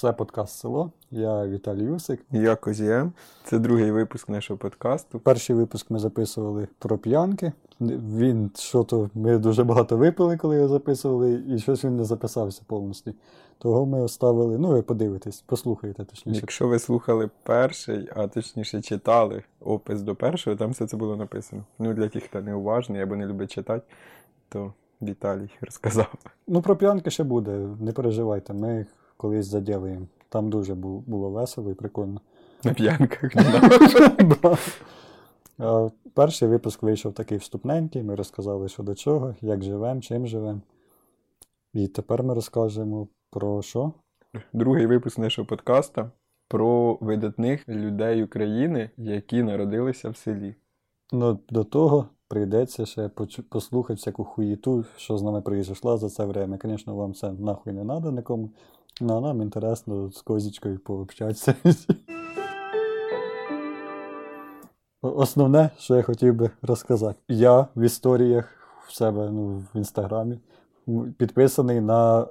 [0.00, 0.92] Це подкаст село.
[1.10, 2.20] Я Віталій Юсик.
[2.30, 3.12] Я Козієм.
[3.44, 5.18] Це другий випуск нашого подкасту.
[5.18, 7.52] Перший випуск ми записували про п'янки.
[7.80, 12.62] Він що то ми дуже багато випили, коли його записували, і щось він не записався
[12.66, 13.14] повністю.
[13.58, 14.58] Того ми оставили.
[14.58, 16.40] Ну, ви подивитесь, послухайте точніше.
[16.40, 21.64] Якщо ви слухали перший, а точніше читали опис до першого, там все це було написано.
[21.78, 23.84] Ну, для тих, хто не уважний або не любить читати,
[24.48, 26.14] то Віталій розказав.
[26.48, 28.86] Ну, про п'янки ще буде, не переживайте, ми їх
[29.20, 30.06] колись заділаємо.
[30.28, 32.20] Там дуже було весело і прикольно.
[32.64, 33.32] На п'янках.
[36.14, 38.02] Перший випуск вийшов такий вступненький.
[38.02, 40.60] Ми розказали, що до чого, як живемо, чим живемо.
[41.72, 43.92] І тепер ми розкажемо про що?
[44.52, 46.10] Другий випуск нашого подкаста
[46.48, 50.54] про видатних людей України, які народилися в селі.
[51.12, 53.08] Ну, до того прийдеться ще
[53.48, 56.58] послухати всяку хуїту, що з нами произошла за це время.
[56.62, 58.50] Звісно, вам це нахуй не треба нікому.
[59.02, 61.54] Ну, нам інтересно з козічкою пообщатися.
[65.02, 67.18] Основне, що я хотів би розказати.
[67.28, 68.44] Я в історіях
[68.86, 70.38] в себе ну, в інстаграмі
[71.16, 72.26] підписаний на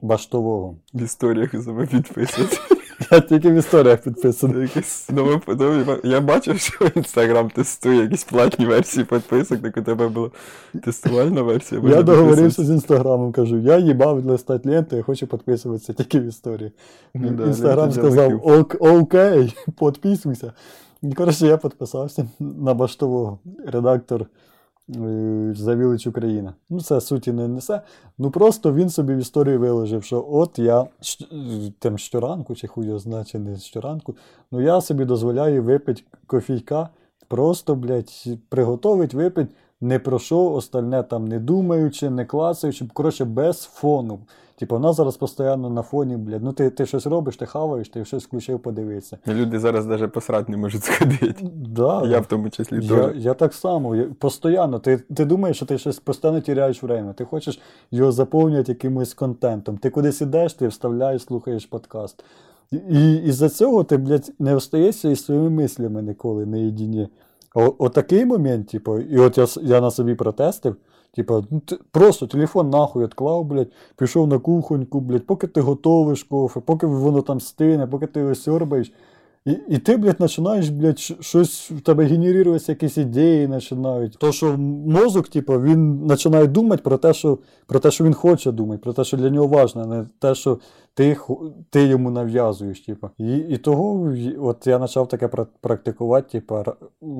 [0.00, 0.76] баштового.
[0.94, 2.56] В історіях себе підписувати.
[3.12, 4.62] Я тільки в історіях підписаний.
[4.62, 6.00] Якесь нове подобає.
[6.04, 10.30] Я бачив, що інстаграм тестує якісь платні версії підписок, так у тебе була
[10.84, 11.80] тестувальна версія.
[11.84, 16.72] Я договорився з інстаграмом, кажу, я їбав листати ленти, я хочу підписуватися тільки в історії.
[17.14, 20.52] Ну да, Інстаграм сказав, «Ок- окей, підписуйся.
[21.02, 24.26] І, коротше, я підписався на баштового, редактор
[24.88, 26.54] Завілич Україна.
[26.70, 27.80] Ну, це суті не несе.
[28.18, 30.86] Ну просто він собі в історії виложив, що от я
[31.78, 33.00] там щоранку, чи хуй його
[33.34, 34.16] не щоранку,
[34.52, 36.88] ну я собі дозволяю випити кофійка,
[37.28, 43.62] просто, блядь, приготовить, випити, не про що, остальне там не думаючи, не клацаючи, коротше, без
[43.62, 44.18] фону.
[44.58, 46.42] Типу, вона зараз постійно на фоні, блядь.
[46.42, 49.18] Ну ти, ти щось робиш, ти хаваєш, ти щось включив, подивитися.
[49.28, 51.34] Люди зараз навіть посрати не можуть сходити.
[51.54, 53.24] Да, Я в тому числі я, теж.
[53.24, 54.78] я так само, я, постійно.
[54.78, 57.12] Ти, ти думаєш, що ти щось постійно тіряєш время.
[57.12, 59.78] Ти хочеш його заповнювати якимось контентом.
[59.78, 62.24] Ти кудись ідеш, ти вставляєш, слухаєш подкаст.
[62.70, 67.08] І, і із-за цього ти, блядь, не остаєшся із своїми мислями ніколи не єдині.
[67.54, 70.76] О, отакий момент, типу, і от я, я на собі протестив.
[71.16, 76.60] Типа, ну, просто телефон нахуй відклав, блядь, пішов на кухоньку, блядь, поки ти готовиш кофе,
[76.60, 78.92] поки воно там стине, поки ти його сьорбаєш.
[79.44, 84.18] І, і ти, блядь, починаєш, блядь, щось в тебе генеруватися, якісь ідеї починають.
[84.18, 84.56] То, що
[84.86, 88.92] мозок, типу, він починає думати про те, що, про те, що він хоче думати, про
[88.92, 90.58] те, що для нього важливо, не те, що
[90.96, 91.16] ти,
[91.70, 92.80] ти йому нав'язуєш.
[92.80, 93.10] Типу.
[93.18, 95.28] І, і того от я почав таке
[95.60, 96.64] практикувати, типу,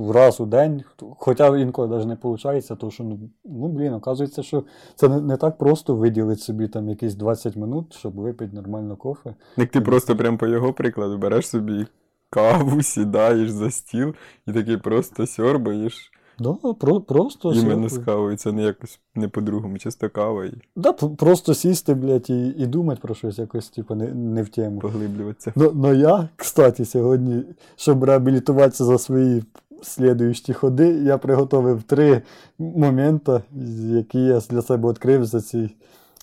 [0.08, 0.84] раз у день,
[1.18, 5.36] хоча інколи навіть не виходить, тому що, ну, ну блін, оказується, що це не, не
[5.36, 9.34] так просто виділити собі там якісь 20 минут, щоб випити нормально кофе.
[9.56, 11.86] Як ти просто прям по його прикладу береш собі
[12.30, 14.14] каву, сідаєш за стіл
[14.46, 16.12] і такий просто сьорбаєш.
[16.38, 17.88] Да, про, просто Іменно сьорбаю.
[17.88, 18.36] з кавою.
[18.36, 23.00] Це не якось не по-другому, чисто кава і Да, просто сісти, блядь, і, і думати
[23.02, 24.80] про щось якось, типу, не, не в тему.
[24.80, 25.52] поглиблюватися.
[25.56, 27.42] Ну, ну я, кстати, сьогодні,
[27.76, 29.44] щоб реабілітуватися за свої
[29.82, 32.22] слідуючі ходи, я приготовив три
[32.58, 33.42] моменти,
[33.80, 35.70] які я для себе відкрив за, ці,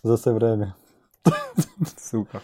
[0.03, 0.73] за це время.
[1.97, 2.41] Сука.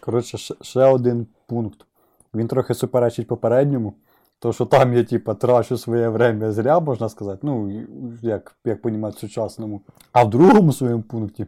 [0.00, 1.86] Коротше, ще один пункт.
[2.34, 3.94] Він трохи суперечить попередньому.
[4.42, 7.38] То, що там я, типа, трачу своє время зря, можна сказати.
[7.42, 7.84] Ну,
[8.22, 9.82] як, як понімати сучасному.
[10.12, 11.46] А в другому своєму пункті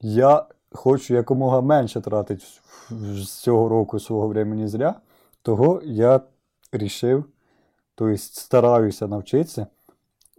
[0.00, 2.44] я хочу якомога менше тратити
[2.90, 4.94] з цього року свого времени зря.
[5.42, 6.20] Того я
[6.72, 7.24] рішив,
[7.94, 9.66] тобто стараюся навчитися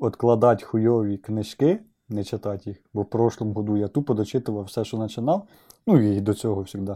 [0.01, 1.79] відкладати хуйові книжки,
[2.09, 5.47] не читати їх, бо в прошлому году я тупо дочитував все, що починав,
[5.87, 6.95] ну і до цього завжди.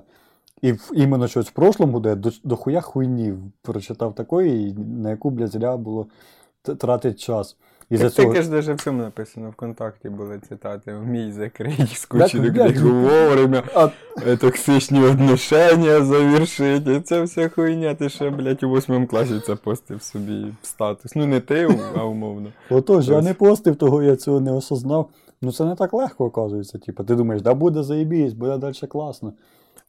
[0.64, 5.10] І в, іменно щось в прошлому году я до, до хуя хуйні прочитав такої, на
[5.10, 6.08] яку, блядь, зря було
[6.62, 7.58] т- тратити час.
[7.90, 8.28] І Так цього...
[8.28, 10.94] таке ж даже в цьому написано, ВКонтакті були цитати.
[10.94, 13.90] Вмій закрий скучні Так, блядь, вовремя, А,
[14.28, 17.02] е, токсичні отношення завершити.
[17.02, 21.16] Це вся хуйня, ти ще, блядь, у восьмому класі це постив собі в статус.
[21.16, 22.50] Ну не ти, а умовно.
[22.70, 25.10] Отож, я не постив, того я цього не осознав.
[25.42, 26.78] Ну це не так легко, оказується.
[26.78, 29.34] Типу, ти думаєш, да буде заєбісь, буде далі класно.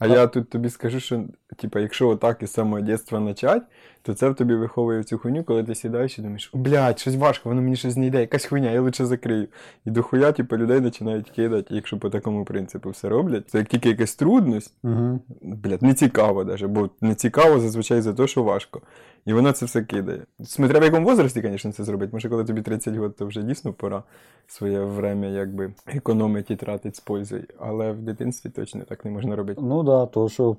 [0.04, 1.24] А я тут тобі скажу, що
[1.56, 3.62] типа, якщо отак із самого дитинства почать,
[4.06, 7.48] то це в тобі виховує цю хуйню, коли ти сідаєш і думаєш, блядь, щось важко,
[7.48, 9.48] воно мені щось не йде, якась хуйня, я лучше закрию.
[9.84, 13.50] І до хуя, типу, людей починають кидати, якщо по такому принципу все роблять.
[13.50, 15.20] Це як тільки якась трудність, Угу.
[15.42, 18.80] блядь, не цікаво даже, бо не цікаво зазвичай за те, що важко.
[19.26, 20.22] І вона це все кидає.
[20.44, 22.10] Смотря в якому возрасті, звісно, це зробити.
[22.12, 24.02] Може, коли тобі 30 років, то вже дійсно пора
[24.46, 27.44] своє время якби економити і тратити з пользою.
[27.58, 29.60] Але в дитинстві точно так не можна робити.
[29.64, 30.56] Ну да, то що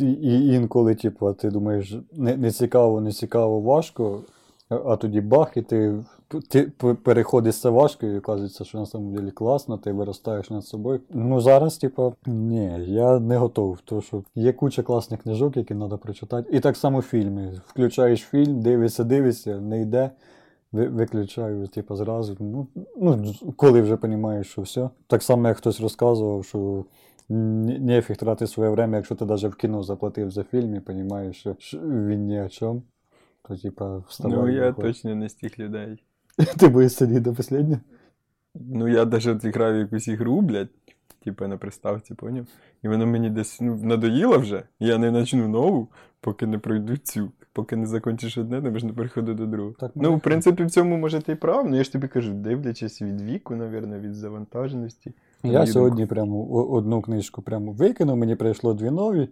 [0.00, 4.22] і інколи, типу, ти думаєш, не, не цікаво, не цікаво, важко,
[4.68, 6.04] а, тоді бах, і ти,
[6.48, 6.62] ти
[7.02, 11.00] переходиш це важко, і оказується, що на самом деле класно, ти виростаєш над собою.
[11.10, 15.96] Ну зараз, типу, ні, я не готов, тому що є куча класних книжок, які треба
[15.96, 16.56] прочитати.
[16.56, 17.60] І так само фільми.
[17.66, 20.10] Включаєш фільм, дивишся, дивишся, не йде.
[20.72, 22.36] Виключаю, типу, зразу.
[22.40, 24.90] Ну, ну, коли вже розумієш, що все.
[25.06, 26.84] Так само, як хтось розказував, що
[27.28, 31.78] нефіг тратити своє время, якщо ти навіть в кіно заплатив за фільм і розумієш, що,
[31.80, 32.82] він ні о чому,
[33.42, 34.38] то типа вставай.
[34.38, 36.02] Ну, я точно не з тих людей.
[36.58, 37.80] Ти будеш сидіти до останнього?
[38.54, 40.68] Ну, я навіть зіграю якусь ігру, блядь,
[41.24, 42.46] типу на приставці, поняв?
[42.82, 45.88] І воно мені десь ну, надоїло вже, я не почну нову,
[46.20, 47.32] поки не пройду цю.
[47.52, 49.74] Поки не закінчиш одне, не можна переходити до другого.
[49.80, 52.32] Так, Ну, в принципі, в цьому може ти і прав, ну я ж тобі кажу,
[52.32, 55.12] дивлячись від віку, навірно, від завантаженості.
[55.44, 59.28] На Я сьогодні прямо одну книжку прямо викинув, мені прийшло дві нові.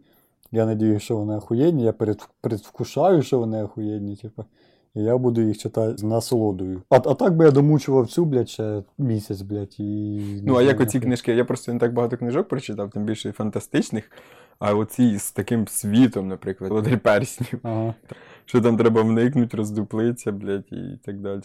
[0.53, 1.93] Я надіюсь, що вони охуєнні, я
[2.41, 4.45] предвкушаю, що вони охуєнні, типу.
[4.95, 6.83] І я буду їх читати з насолодою.
[6.91, 10.21] А, а так би я домучував цю, блядь, ще місяць, блядь, і.
[10.47, 13.33] Ну, а як оці книжки, я просто не так багато книжок прочитав, тим більше і
[13.33, 14.11] фантастичних,
[14.59, 17.95] а оці з таким світом, наприклад, Володар перснів, Ага.
[18.47, 21.41] Що там треба вникнути, роздуплитися, блядь, і так далі.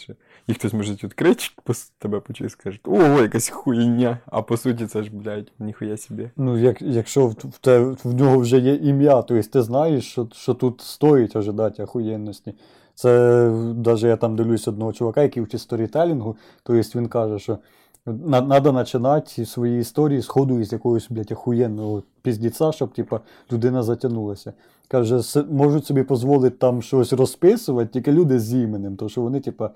[0.47, 4.17] І хтось може відкрити, пос- тебе почує і скаже, о, якась хуйня.
[4.25, 6.29] А по суті, це ж, блядь, ніхуя собі.
[6.38, 10.53] Ну, як, якщо в, те, в нього вже є ім'я, то ти знаєш, що, що
[10.53, 12.53] тут стоїть ожидати охуєнності.
[12.95, 13.09] Це
[13.85, 17.57] навіть я там дивлюсь одного чувака, який вчить сторітелінгу, то есть він каже, що
[18.05, 23.19] треба починати свої історії з ходу із якогось, блядь, охуєнного піздіця, щоб типа,
[23.51, 24.53] людина затягнулася.
[24.88, 29.39] Каже, «С- можуть собі дозволити там щось розписувати тільки люди з іменем, тому що вони,
[29.39, 29.69] типа,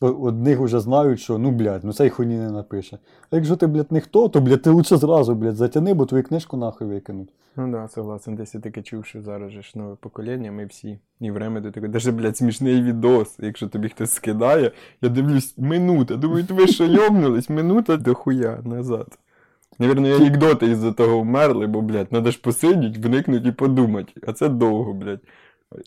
[0.00, 2.98] одних вже знають, що ну, блядь, ну цей хуйні не напише.
[3.30, 6.56] А якщо ти, блядь, ніхто, то, блядь, ти лучше зразу, блядь, затяни, бо твою книжку
[6.56, 7.28] нахуй викинуть.
[7.56, 8.34] Ну да, согласен.
[8.36, 10.98] Десь я таки чув, що зараз ж нове покоління, ми всі.
[11.20, 11.92] І время до такого.
[11.92, 13.36] Даже, блядь, смішний відос.
[13.38, 14.72] Якщо тобі хтось скидає,
[15.02, 16.16] я дивлюсь, минута.
[16.16, 17.50] Думаю, ви що йобнулись?
[17.50, 19.18] Минута до хуя назад.
[19.78, 24.12] Навірно, анекдоти із-за того вмерли, бо, блядь, треба ж посидіти, вникнути і подумати.
[24.26, 25.20] А це довго, блядь.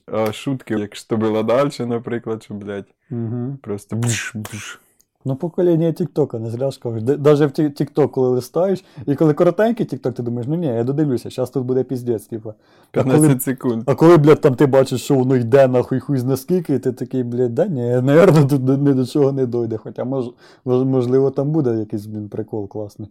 [0.05, 3.57] А шутки, як що було далі, наприклад, що, блядь, Угу.
[3.61, 4.79] просто бш-бш.
[5.25, 6.79] Ну, покоління Тіктока, не зря ж.
[6.85, 10.83] Д- Даже в Тікток, коли листаєш, і коли коротенький Тікток, ти думаєш, ну ні, я
[10.83, 12.49] додивлюся, зараз тут буде піздець, типу.
[12.49, 12.53] А
[12.91, 13.83] 15 коли, секунд.
[13.85, 16.91] а коли, блядь, там ти бачиш, що воно йде нахуй хуй зна скільки, і ти
[16.91, 19.77] такий, блядь, да ні, напевно, тут ні до чого не дойде.
[19.77, 20.33] Хоча, мож-
[20.65, 23.09] можливо, там буде якийсь, блін, прикол класний.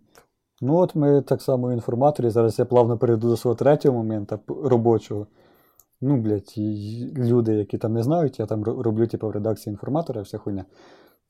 [0.61, 2.31] Ну, от ми так само в інформаторі.
[2.31, 5.27] Зараз я плавно перейду до свого третього моменту робочого.
[6.01, 6.55] Ну, блядь,
[7.17, 10.65] люди, які там не знають, я там роблю, типу, в редакції інформатора, вся хуйня.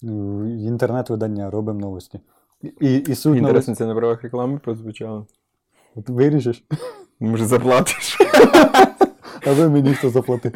[0.03, 2.21] Ну, Інтернет-видання, робимо новості.
[2.63, 3.39] І, і суть новості.
[3.39, 5.27] Інтересно, це на правах реклами прозвучало.
[5.95, 6.65] От Виріжеш,
[7.21, 8.19] Може, заплатиш?
[9.47, 10.53] а ви мені хто заплатив.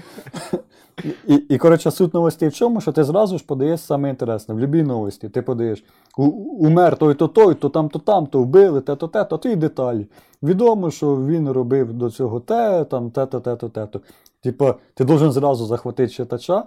[1.28, 4.54] І, і, коротше, суть новості в чому, що ти зразу ж подаєш саме інтересне.
[4.54, 5.84] В будь-якій новості ти подаєш
[6.18, 6.24] у-
[6.66, 10.06] умер той-то той, то там, то там, то вбили, те-то, те, то ти деталі.
[10.42, 14.00] Відомо, що він робив до цього те, там, те-то, те-то, те-то.
[14.42, 16.64] Типа, ти должен зразу захватити читача.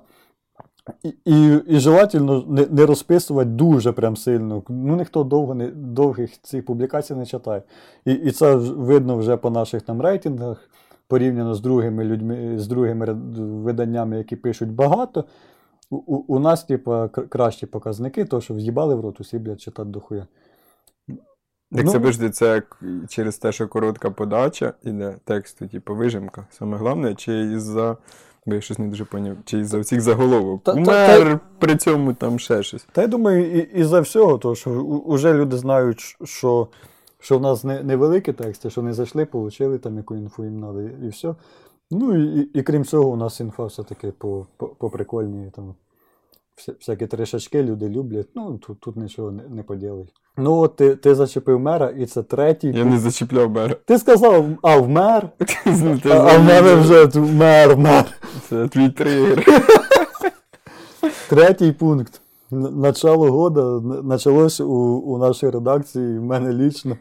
[1.03, 4.63] І, і, і желательно не, не розписувати дуже прям сильно.
[4.69, 7.61] Ну, ніхто довго не, довгих цих публікацій не читає.
[8.05, 10.69] І, і це видно вже по наших там рейтингах,
[11.07, 13.13] порівняно з другими людьми, з другими
[13.63, 15.25] виданнями, які пишуть багато.
[15.89, 19.89] У, у, у нас, типа, кращі показники, то що в'їбали в рот, усі, блядь, читати
[19.89, 20.27] дохуя.
[21.71, 22.61] Так Ну, це подожди, це
[23.09, 26.47] через те, що коротка подача іде тексту, типу вижимка.
[26.51, 27.97] Саме головне, чи із-за.
[28.45, 30.63] Бо я щось не дуже поняв, чи із-за цих заголовок.
[30.63, 32.87] Та- та- Умер, при цьому там ще щось.
[32.91, 36.67] Та я думаю, і, і за всього, то, що уже люди знають, що,
[37.19, 40.81] що в нас не, невеликі тексти, що не зайшли, отримали там яку інфу їм треба,
[41.03, 41.35] і, все.
[41.91, 45.75] Ну і, і, і крім цього, у нас інфа все-таки по, по, по прикольній, там
[46.79, 48.27] всякі трешачки люди люблять.
[48.35, 50.07] Ну, тут, тут нічого не, не поділиш.
[50.37, 52.67] Ну, от ти, ти зачепив мера, і це третій.
[52.67, 53.75] Я не зачіпляв мера.
[53.85, 55.29] Ти сказав, а вмер,
[56.03, 58.05] Ти а, в мене вже мер, мер.
[58.49, 59.45] Це твій тригер.
[61.29, 62.21] Третій пункт.
[62.51, 64.73] Начало года почалось у,
[65.05, 66.97] у нашій редакції, в мене лічно,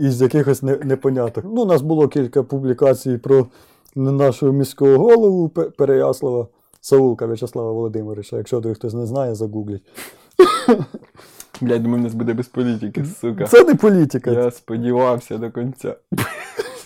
[0.00, 1.44] із якихось не, непоняток.
[1.44, 3.46] Ну, у нас було кілька публікацій про
[3.94, 6.46] нашого міського голову Переяслава,
[6.80, 8.36] Саулка В'ячеслава Володимировича.
[8.36, 9.82] Якщо той хтось не знає, загугліть.
[11.60, 13.44] Блядь, думаю, в нас буде без політики, сука.
[13.44, 14.30] Це не політика.
[14.30, 15.96] Я сподівався до кінця.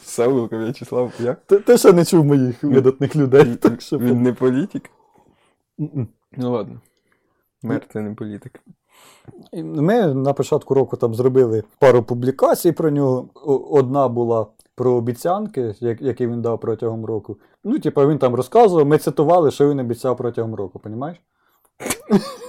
[0.04, 1.40] Саулка В'ячеслав, як?
[1.46, 3.56] Ти, ти ще не чув моїх видатних людей.
[3.56, 3.98] Так що...
[3.98, 4.90] Він не політик?
[6.36, 6.80] Ну ладно.
[7.62, 8.61] Мер це не політик.
[9.52, 13.28] Ми на початку року там зробили пару публікацій про нього.
[13.71, 17.38] Одна була про обіцянки, які він дав протягом року.
[17.64, 21.21] Ну, типу, він там розказував, ми цитували, що він обіцяв протягом року, понімаєш?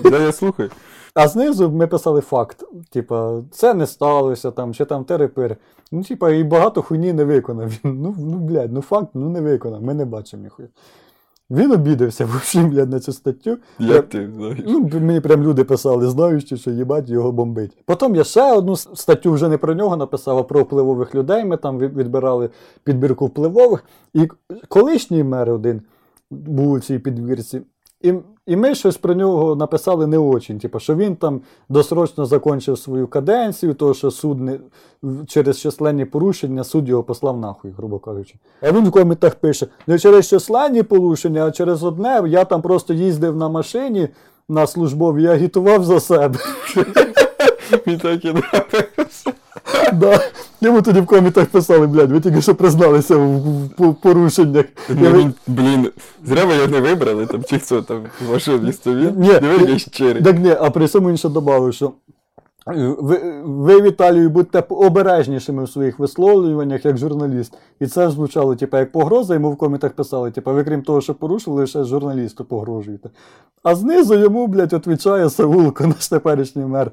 [0.04, 0.70] Да, я слухаю.
[1.16, 2.64] А знизу ми писали факт.
[2.90, 5.58] Типа, це не сталося там, чи там терепир.
[5.92, 7.72] Ну, типа, і багато хуйні не виконав.
[7.84, 10.68] Ну, ну, блядь, ну факт, ну не виконав, ми не бачимо ніхуя.
[11.52, 13.58] Він обідався взагалі, блядь, на цю статтю.
[13.80, 14.60] Як ти знаєш?
[14.68, 17.78] Ну, мені прям люди писали, знаючи, що їбать його бомбить.
[17.86, 21.46] Потім я ще одну статтю вже не про нього написав, а про впливових людей.
[21.46, 22.50] Ми там від- відбирали
[22.84, 23.84] підбірку впливових.
[24.14, 24.28] І
[24.68, 25.82] колишній мер один
[26.32, 27.62] був у цій підбірці.
[28.02, 28.14] І,
[28.48, 30.60] і ми щось про нього написали не очень.
[30.60, 34.60] Типу, що він там досрочно закінчив свою каденцію, того, що суд не,
[35.28, 38.36] через численні порушення суд його послав нахуй, грубо кажучи.
[38.62, 42.24] А він в коментах пише: не через численні порушення, а через одне.
[42.28, 44.10] Я там просто їздив на машині
[44.50, 46.40] на службові, я агітував за себе.
[47.86, 49.34] Мені так і нравиться.
[49.94, 50.20] Да.
[50.62, 54.66] Йому тоді в коментах писали, блядь, ви тільки що призналися в, порушеннях.
[54.90, 55.90] Я Ну, блін,
[56.26, 59.14] зря ви його не вибрали, там, чи хто там, вашу лістові.
[59.16, 60.24] Ні, щирий.
[60.24, 61.92] Так ні, а при цьому він ще додав, що
[62.68, 67.58] е, ви, ви Віталію, будьте обережнішими в своїх висловлюваннях як журналіст.
[67.80, 71.14] І це звучало, типу, як погроза, йому в коментах писали, типу, ви крім того, що
[71.14, 73.10] порушили, лише журналісту погрожуєте.
[73.64, 76.92] А знизу йому, блядь, відповідає Саулко, наш теперішній мер.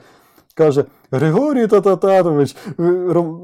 [0.60, 2.82] Каже, Григорій Тататарович, е,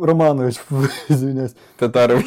[0.03, 0.61] Романович,
[1.09, 2.27] звиняюсь, Татарович.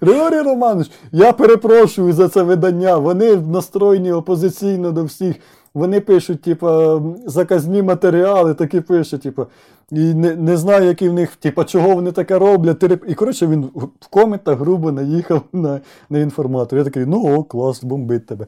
[0.00, 2.96] Григорій Романович, я перепрошую за це видання.
[2.96, 5.36] Вони настроєні опозиційно до всіх.
[5.74, 9.46] Вони пишуть, типа, заказні матеріали, такі пишуть, типа,
[9.90, 12.84] і не, не знаю, які в них, типа, чого вони таке роблять.
[13.08, 13.70] І коротше, він
[14.00, 15.80] в коментах грубо наїхав на,
[16.10, 16.78] на інформатор.
[16.78, 18.46] Я такий, ну о, клас, бомбить тебе.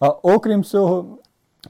[0.00, 1.04] А окрім цього,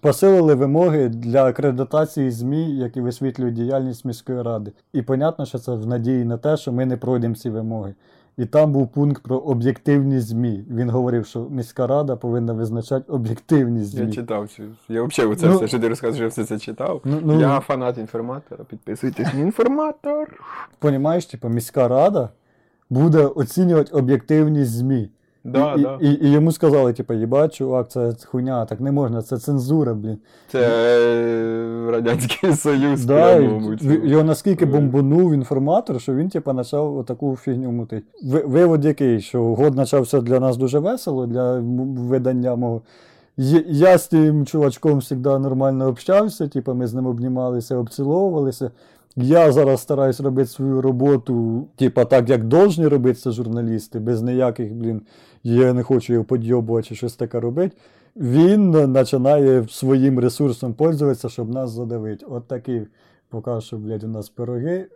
[0.01, 4.73] посилили вимоги для акредитації ЗМІ, які висвітлюють діяльність міської ради.
[4.93, 7.95] І понятно, що це в надії на те, що ми не пройдемо ці вимоги.
[8.37, 10.65] І там був пункт про об'єктивні ЗМІ.
[10.71, 14.13] Він говорив, що міська рада повинна визначати об'єктивні Я ЗМІ.
[14.13, 14.63] читав цю.
[14.89, 17.01] Я взагалі оце Ну, все, що ти розказуєш, я все це читав.
[17.05, 20.41] Ну, ну, Я фанат інформатора, підписуйтесь на інформатор.
[20.79, 22.29] Понімаєш, типу, міська рада
[22.91, 25.11] буде оцінювати об'єктивність ЗМІ.
[25.45, 25.99] Да, і, да.
[26.01, 30.19] І, і, йому сказали, типу, їбать, чувак, це хуйня, так не можна, це цензура, блін.
[30.53, 33.83] Це е, Радянський Союз, Да, прямо, і мабуть.
[33.83, 38.07] його наскільки бомбанув інформатор, що він типу, почав таку фігню мутити.
[38.23, 41.61] Вивод який, що год почався для нас дуже весело, для
[41.97, 42.83] видання мого.
[43.67, 48.71] Я з тим чувачком завжди нормально общався, типу, ми з ним обнімалися, обціловувалися.
[49.16, 54.75] Я зараз стараюсь робити свою роботу, типу, так, як должні робити це журналісти, без ніяких,
[54.75, 55.02] блін,
[55.42, 57.76] я не хочу його подйобувати чи щось таке робити.
[58.16, 62.26] Він починає своїм ресурсом пользуватися, щоб нас задавити.
[62.26, 62.87] От такий
[63.28, 64.87] поки блядь, у нас пироги.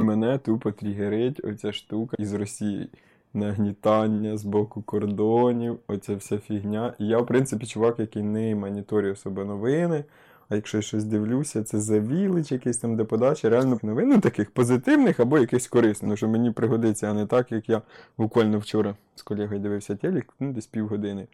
[0.00, 2.88] Мене тупо тригерить оця штука із Росії.
[3.34, 6.94] Нагнітання з боку кордонів, оця вся фігня.
[6.98, 10.04] І я, в принципі, чувак, який не моніторює особи новини.
[10.48, 15.20] А якщо я щось дивлюся, це завілич якийсь там де подача, реально новин таких позитивних
[15.20, 17.82] або якихось корисних, ну, що мені пригодиться, а не так, як я
[18.18, 21.26] буквально вчора з колегою дивився телек, ну, десь півгодини.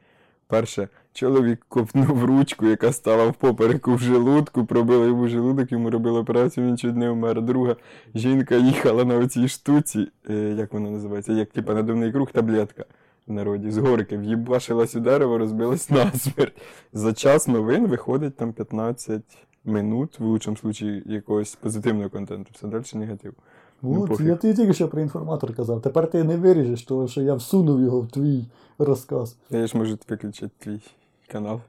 [0.47, 6.21] Перше, чоловік ковтнув ручку, яка стала в попереку в желудку, пробила йому желудок, йому робили
[6.21, 7.43] операцію, він чуть не вмер.
[7.43, 7.77] Друга,
[8.15, 12.85] жінка їхала на оцій штуці, е, як вона називається, як типа надувний круг, таблетка
[13.27, 16.63] народі, з горки, в'їбашилась у дерево, розбилась насмерть.
[16.93, 19.23] За час новин виходить там 15
[19.65, 23.35] минут, в лучшому случаї, якогось позитивного контенту, все далі негатив.
[23.83, 24.27] Ну, пофіг.
[24.27, 25.83] я тобі тільки що про інформатор казав.
[25.83, 28.47] Тепер ти не виріжеш, того, що я всунув його в твій
[28.79, 29.37] розказ.
[29.51, 30.81] Я ж можу виключити твій
[31.29, 31.61] канал.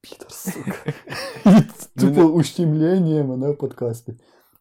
[0.00, 0.92] Пітер, сука.
[2.00, 4.14] Тупо ущемлення мене в подкасті.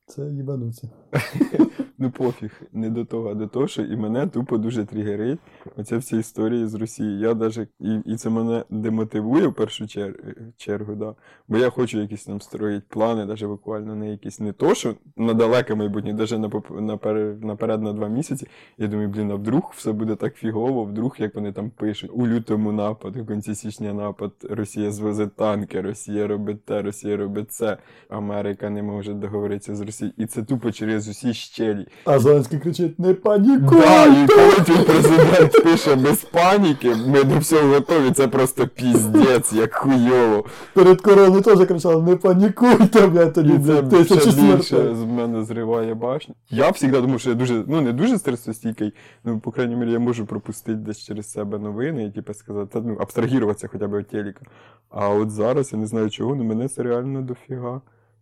[0.08, 0.90] Це їбануться.
[2.04, 5.40] Ну пофіг, не до того, а до того, що і мене тупо дуже тригерить
[5.78, 7.20] оця всі історії з Росії.
[7.20, 10.16] Я даже, і, і це мене демотивує в першу чер,
[10.58, 11.16] чергу, да.
[11.48, 15.34] бо я хочу якісь там строїти плани, даже буквально не якісь не то, що на
[15.34, 18.48] далеке майбутнє, на, поп- наперед, наперед на два місяці.
[18.78, 22.28] Я думаю, блін, а вдруг все буде так фігово, вдруг, як вони там пишуть, у
[22.28, 27.78] лютому напад, у кінці січня напад, Росія звезе танки, Росія робить те, Росія робить це,
[28.10, 30.14] Америка не може договоритися з Росією.
[30.18, 31.88] І це тупо через усі щелі.
[32.06, 33.80] А Зеленський кричить: не панікуй!
[33.80, 39.54] Да, і коли твій президент пише без паніки, ми до всього готові, це просто піздець,
[39.54, 40.46] як хуйово.
[40.74, 44.96] Перед короною теж кричали: не панікуйте, блядь, тоді, це тисячі ще більше смертей.
[44.96, 46.36] з мене зриває башню.
[46.50, 48.94] Я завжди думав, що я дуже, ну не дуже стресостійкий,
[49.24, 52.98] ну, по крайній мірі, я можу пропустити десь через себе новини і типу сказати, ну,
[53.00, 54.46] абстрагіруватися хоча б від телека.
[54.90, 57.82] А от зараз я не знаю чого, ну мене це реально дофіга.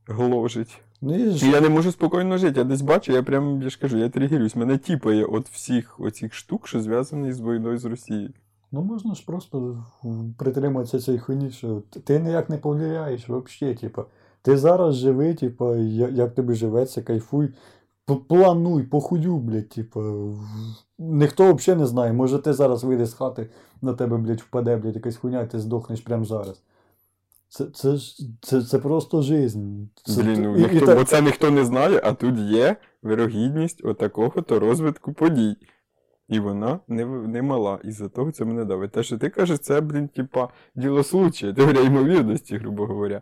[0.10, 0.82] Гложить.
[1.02, 2.60] Ну, ж, я не можу спокійно жити.
[2.60, 4.56] Я десь бачу, я прям я ж кажу, я тригерюсь.
[4.56, 8.30] Мене тіпає от всіх оцих штук, що зв'язані з війною з Росією.
[8.72, 9.84] ну можна ж просто
[10.38, 14.06] притриматися цієї хуйні, що ти ніяк не повлияєш взагалі, типа.
[14.42, 17.50] Ти зараз живи, типа, я- як тобі живеться, кайфуй.
[18.28, 20.00] Плануй, похую, блядь, типа.
[20.02, 20.40] в-
[21.00, 22.14] Ніхто взагалі не знає.
[22.14, 23.50] Може ти зараз вийдеш з хати,
[23.82, 26.62] на тебе, блядь, впаде, блядь, якась хуйня, і ти здохнеш прямо зараз.
[27.50, 27.98] Це, це,
[28.42, 29.66] це, це просто жизнь.
[30.04, 32.76] Це, Блін, ну і- і ніхто, так- бо це ніхто не знає, а тут є
[33.04, 35.56] вирогідність отакого-то розвитку подій.
[36.28, 37.80] І вона не, не мала.
[37.84, 38.92] І за того це мене давить.
[38.92, 43.22] Те, що ти кажеш, це, блін, типа, діло случая, теорія ймовірності, грубо говоря.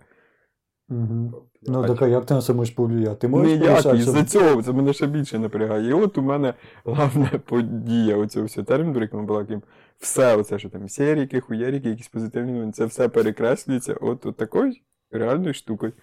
[0.89, 1.34] Мгм.
[1.63, 3.15] Ну, так а як ти на це можеш повлияти?
[3.15, 5.89] Ти можеш Ніяк, порішати, і щоб- за цього це мене ще більше напрягає.
[5.89, 6.53] І от у мене
[6.84, 9.62] головна подія оцього всього терміну, який була яким
[9.99, 14.73] все оце, що там серіки, хуєріки, якісь позитивні новини, це все перекреслюється от, от такою
[15.11, 15.93] реальною штукою.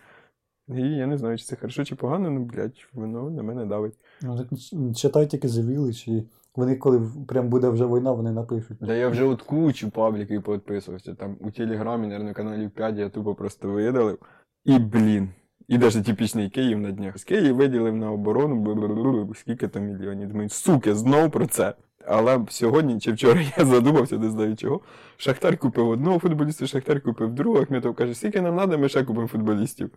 [0.68, 3.94] І я не знаю, чи це хорошо, чи погано, ну, блядь, воно на мене давить.
[4.22, 8.78] Ну, читай тільки Village, і вони, коли прям буде вже війна, вони напишуть.
[8.80, 11.14] Да я вже от кучу пабліків підписувався.
[11.14, 14.18] Там у Телеграмі, наверное, каналів 5 я тупо просто видалив.
[14.64, 15.28] І, блін.
[15.68, 17.18] І навіть типічний Київ на днях.
[17.18, 20.28] З Київ виділив на оборону, скільки там мільйонів.
[20.28, 21.74] Думаю, суки, знов про це.
[22.06, 24.80] Але сьогодні чи вчора я задумався, не знаю чого.
[25.16, 27.62] Шахтар купив одного футболіста, Шахтар купив другого.
[27.62, 29.90] Ахметов каже, скільки нам треба, ми ще купимо футболістів.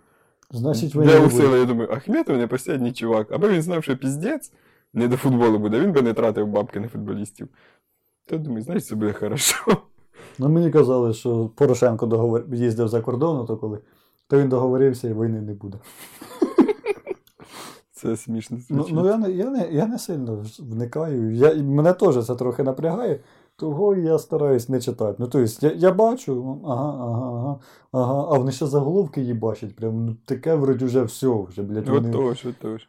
[0.52, 3.32] Значить, ви не усили, я думаю, Ахметов не последній чувак.
[3.32, 4.52] Аби він знав, що піздець
[4.94, 7.48] не до футболу буде, він би не тратив бабки на футболістів.
[8.26, 9.78] То думаю, знаєш, це буде хорошо.
[10.40, 12.46] Ну, мені казали, що Порошенко договор...
[12.54, 13.80] їздив за кордону, то коли,
[14.28, 15.78] то він договорився і війни не буде.
[17.92, 21.34] Це смішно Ну, ну я, не, я, не, я не сильно вникаю.
[21.34, 23.20] Я, мене теж це трохи напрягає,
[23.56, 25.16] того я стараюсь не читати.
[25.20, 27.60] Ну, тобто, я, я бачу, ага, ага, ага,
[27.92, 29.76] ага, а вони ще заголовки її бачать.
[29.76, 32.10] Прям ну, таке вроді вже все, вже, блядь, вони...
[32.10, 32.88] Отож, отож.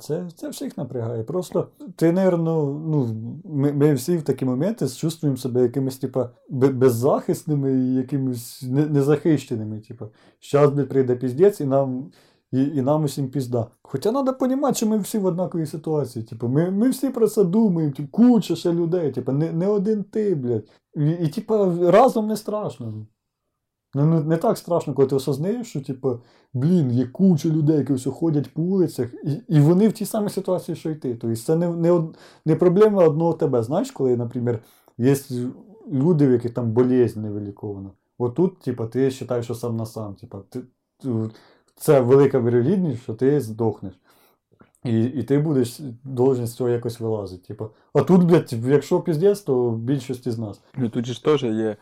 [0.00, 1.22] Це, це всіх напрягає.
[1.22, 7.72] Просто ти, напевно, ну, ми, ми всі в такі моменти чувствуємо себе якимись, типа, беззахисними
[7.72, 9.80] і якимись незахищеними.
[9.80, 12.10] Типа, щас, блядь, прийде піздець, і нам,
[12.52, 13.66] і, і нам усім пізда.
[13.82, 16.24] Хоча треба розуміти, що ми всі в однаковій ситуації.
[16.24, 20.04] Типа, ми, ми всі про це думаємо, типу, куча ще людей, типа, не, не один
[20.04, 20.68] ти, блядь.
[20.96, 23.06] І, і типа, разом не страшно.
[23.94, 26.20] Ну, не, не так страшно, коли ти осознаєш, що, типу,
[26.52, 30.28] блін, є куча людей, які все ходять по вулицях, і, і вони в тій самій
[30.28, 31.14] ситуації, що й ти.
[31.14, 32.02] Тобто це не, не,
[32.44, 33.62] не проблема одного тебе.
[33.62, 34.60] Знаєш, коли, наприклад,
[34.98, 35.16] є
[35.92, 37.90] люди, в яких там болезнь невилікована.
[38.18, 40.14] Отут, типу, ти вважаєш, що сам на сам.
[40.14, 40.60] Типу, ти,
[41.76, 43.94] це велика вірогідність, що ти здохнеш.
[44.84, 47.46] І, і ти будеш должен з цього якось вилазити.
[47.46, 47.70] Типу.
[47.92, 50.60] А тут, блядь, якщо піздець, то більшість із нас.
[50.76, 51.76] Ну тут ж теж є.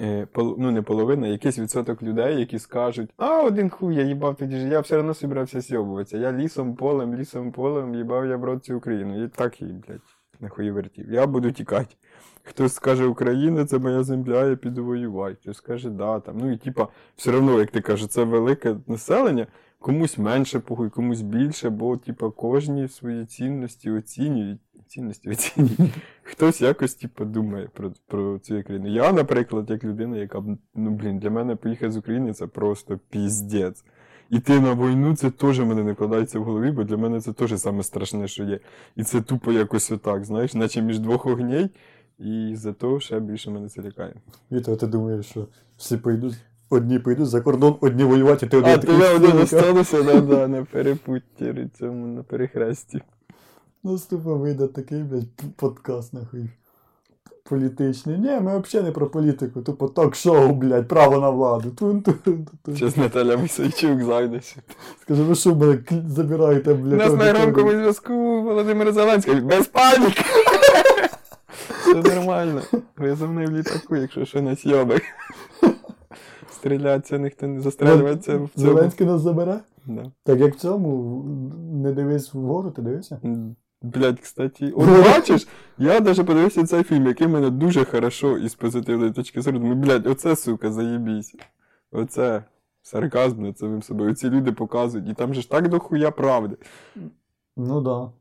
[0.00, 4.56] Е, ну, не половина, якийсь відсоток людей, які скажуть, а один хуй, я їбав тоді
[4.56, 6.18] ж, я все одно собирався сьобуватися.
[6.18, 9.24] Я лісом, полем, лісом, полем, їбав я брод цю Україну.
[9.24, 10.00] І так їй, блядь,
[10.40, 11.12] нахуй вертів.
[11.12, 11.96] Я буду тікати.
[12.42, 15.36] Хтось скаже, Україна, це моя земля, я піду воювати.
[15.40, 16.38] Хтось скаже, да, там.
[16.38, 19.46] Ну і типа, все одно, як ти кажеш, це велике населення,
[19.78, 24.60] комусь менше похуй, комусь більше, бо, типа, кожні свої цінності оцінюють.
[24.88, 25.78] Цінності оцінюють.
[26.22, 28.88] Хтось якось, типу, думає про, про цю країну.
[28.88, 30.42] Я, наприклад, як людина, яка,
[30.74, 33.84] ну, блін, для мене поїхати з України це просто піздець.
[34.30, 37.60] Іти на війну, це теж мене не вкладається в голові, бо для мене це теж
[37.60, 38.60] саме страшне, що є.
[38.96, 41.70] І це тупо якось отак, знаєш, наче між двох огней,
[42.18, 44.14] і за то ще більше мене це лякає.
[44.52, 46.34] Віто, ти думаєш, що всі поїдуть,
[46.70, 51.68] одні поїдуть за кордон, одні воювати, а ти один А, я один да, на перепутті
[51.78, 53.02] цьому, на перехресті.
[53.84, 56.50] Наступно вийде такий, блядь, подкаст, нахуй.
[57.48, 58.18] Політичний.
[58.18, 61.68] Ні, ми взагалі не про політику, тупо ток-шоу, блядь, право на владу.
[61.70, 62.76] Тун-тун-тун-тун.
[62.76, 64.40] Зараз Наталя Мисайчук зайде.
[65.02, 66.98] Скажи, ви що кл- забираєте, У блядь?
[66.98, 69.40] нас на громкому зв'язку Володимир Зеленський.
[69.40, 70.22] Без паніки!
[71.80, 72.60] Все нормально.
[72.96, 75.02] Ви за мною в літаку, якщо що на сьобик.
[76.52, 78.48] Стрілятися ніхто не застрелюватися в цьому.
[78.56, 79.60] Зеленський нас забере?
[79.86, 80.02] Да.
[80.24, 81.22] Так як в цьому,
[81.72, 83.18] не дивись вгору, ти дивишся?
[83.84, 88.54] Блядь, кстати, от бачиш, я даже подивився цей фільм, який мене дуже хорошо і з
[88.54, 89.58] позитивної точки зору.
[89.58, 91.34] Думаю, блядь, оце, сука, заєбісь.
[91.92, 92.44] Оце
[92.82, 94.10] сарказм над самим собою.
[94.10, 95.08] Оці люди показують.
[95.08, 96.56] І там же ж так дохуя правди.
[97.56, 98.12] Ну да.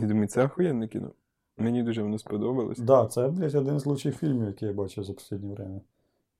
[0.00, 1.10] Я думаю, це охуєнне кіно.
[1.58, 2.78] Мені дуже воно сподобалось.
[2.78, 5.80] Да, це, блядь, один з лучших фільмів, які я бачив за останнє время.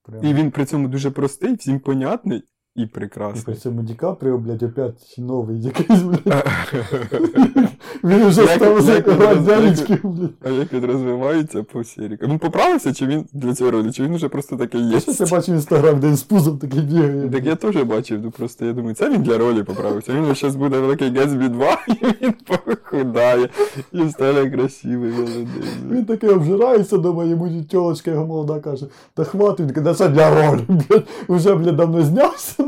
[0.02, 0.24] Прям.
[0.24, 2.42] І він при цьому дуже простий, всім понятний
[2.74, 3.08] і І при
[3.54, 6.44] цьому Ді Капріо, блядь, опять новий якийсь, блядь.
[8.04, 10.30] Він вже став блядь.
[10.44, 12.26] А як він розвивається по серіку?
[12.26, 15.00] Він поправився, чи він для цього ролі, чи він вже просто таке є?
[15.18, 17.28] Я бачив інстаграм, де він з пузом такий бігає.
[17.28, 20.12] Так я теж бачив, ну просто я думаю, це він для ролі поправився.
[20.12, 23.48] Він зараз буде великий Гетсбі 2, і він похудає,
[23.92, 25.46] і стане красивий, молодий.
[25.90, 30.34] Він такий обжирається дома, йому тілочка його молода каже, та хватить, він каже, це для
[30.34, 32.64] ролі, блядь, вже, блядь, давно знявся.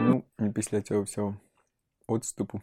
[0.00, 1.34] Ну, і після цього всього
[2.08, 2.60] відступу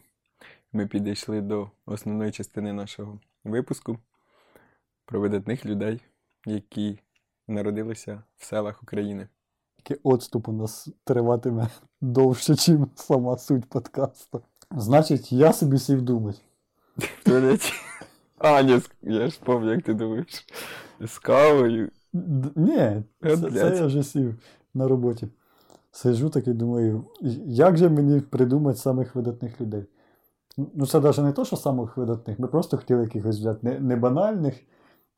[0.73, 3.97] ми підійшли до основної частини нашого випуску
[5.05, 6.01] про видатних людей,
[6.45, 6.99] які
[7.47, 9.27] народилися в селах України.
[9.75, 11.67] Такий отступ у нас триватиме
[12.01, 14.41] довше, ніж сама суть подкасту.
[14.71, 16.39] Значить, я собі сів думати.
[16.97, 17.73] В туалеті.
[18.37, 20.47] А, ні, я ж пам'ятаю, як ти думаєш.
[20.99, 21.91] З кавою.
[22.55, 24.35] Ні, це, це я вже сів
[24.73, 25.27] на роботі.
[25.91, 27.05] Сижу так і думаю,
[27.45, 29.85] як же мені придумати самих видатних людей?
[30.57, 33.95] Ну, це навіть не то, що самих видатних, ми просто хотіли якихось взяти не, не
[33.95, 34.63] банальних,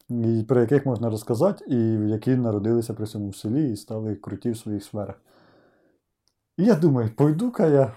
[0.10, 4.58] і про яких можна розказати, і які народилися при цьому селі і стали круті в
[4.58, 5.22] своїх сферах.
[6.58, 7.94] І я думаю, пойду-ка я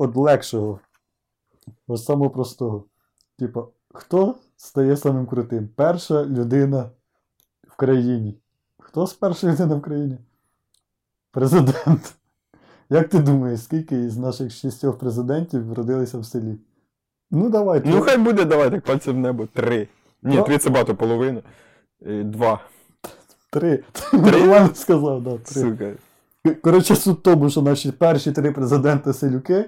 [0.00, 0.80] від легшого,
[1.86, 2.84] ось самого простого.
[3.38, 5.68] Типа, хто стає самим крутим?
[5.76, 6.90] Перша людина
[7.68, 8.38] в країні.
[8.78, 10.18] Хто з перша людина в країні?
[11.32, 12.14] Президент.
[12.90, 16.56] Як ти думаєш, скільки із наших шістьох президентів родилися в селі?
[17.30, 17.82] Ну, давай.
[17.84, 19.46] Ну, хай буде, давай так пальцем в небо.
[19.52, 19.88] Три.
[20.22, 20.42] Ні, Ну.
[20.42, 21.40] три це багато, половина.
[22.06, 22.60] Е, Два.
[23.50, 23.84] Три.
[24.12, 25.62] Нормально сказав, да, три.
[25.62, 25.92] Сука.
[26.62, 29.64] Коротше, суть в тому, що наші перші три президенти селюки.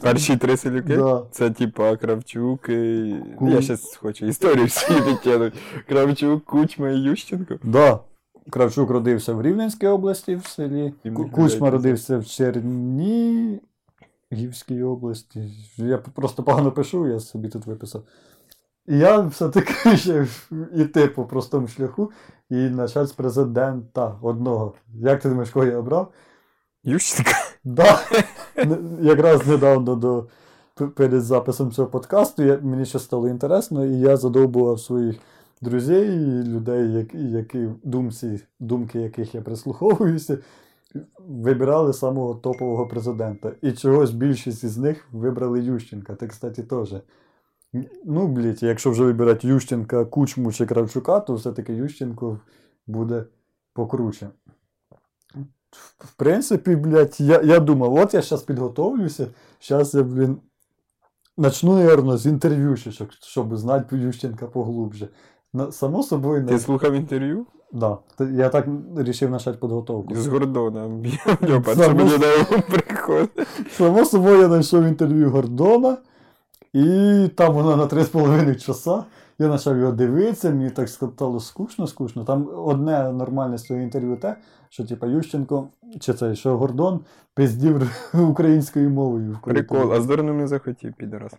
[0.00, 0.96] Перші три селюки.
[0.96, 1.22] Да.
[1.30, 2.68] Це типа Кравчук.
[2.68, 5.56] і- Ку- Я зараз хочу історію всі підтягнути.
[5.88, 7.54] Кравчук, Кучма і Ющенко.
[7.62, 7.98] Да.
[8.50, 10.94] Кравчук родився в Рівненській області в селі.
[11.32, 13.62] Кучма родився в Чернігівській
[14.82, 15.50] області.
[15.76, 18.02] Я просто погано пишу, я собі тут виписав.
[18.86, 20.26] І я все-таки ще
[20.74, 22.10] йти по простому шляху
[22.50, 24.74] і почати з президента одного.
[24.94, 26.12] Як ти думаєш, кого я обрав?
[26.84, 27.30] Ющенко.
[27.64, 28.00] Да.
[29.00, 30.26] Якраз недавно до,
[30.94, 35.16] перед записом цього подкасту я, мені ще стало інтересно, і я задовбував своїх
[35.64, 40.38] друзів і людей, які, які думці, думки яких я прислуховуюся,
[41.18, 43.52] вибирали самого топового президента.
[43.62, 46.14] І чогось більшість із них вибрали Ющенка.
[46.14, 46.94] Ти, кстати, теж.
[48.04, 52.40] Ну, блядь, якщо вже вибирати Ющенка, Кучму чи Кравчука, то все-таки Ющенко
[52.86, 53.24] буде
[53.72, 54.28] покруче.
[55.98, 59.26] В- принципі, блядь, я, я думав, от я зараз підготовлюся,
[59.60, 60.36] зараз я, блін,
[61.36, 62.76] начну, наверное, з інтерв'ю,
[63.20, 65.08] щоб, знати Ющенка поглубже.
[65.54, 67.46] На, само собою, Ти слухав інтерв'ю?
[67.72, 67.98] да,
[68.32, 70.14] я так вирішив почати підготовку.
[70.14, 70.88] З Гордона.
[71.74, 73.30] Само- мені на приходить.
[73.70, 75.96] Само собою я знайшов інтерв'ю Гордона,
[76.72, 79.04] і там воно на 3,5 часа.
[79.38, 82.24] Я почав його дивитися, мені так стало скучно, скучно.
[82.24, 84.36] Там одне нормальне своє інтерв'ю те,
[84.68, 85.68] що типа Ющенко,
[86.00, 87.00] чи це, що Гордон
[87.34, 87.90] пиздів
[88.30, 89.38] українською мовою.
[89.42, 91.32] в Прикол, а здорово не захотів, підорас.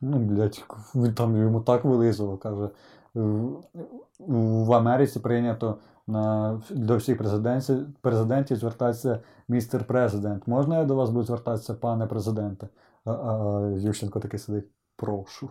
[0.00, 2.68] Ну, блядь, він там йому так вилизував, каже.
[3.14, 10.46] В- Америці прийнято на, до всіх президентів, президентів звертатися містер президент.
[10.46, 12.68] Можна я до вас буду звертатися, пане президенте?
[13.04, 14.64] А, а Ющенко такий сидить.
[14.96, 15.50] Прошу.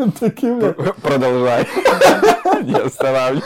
[1.02, 1.66] Продовжай.
[2.66, 3.44] Я стараюсь.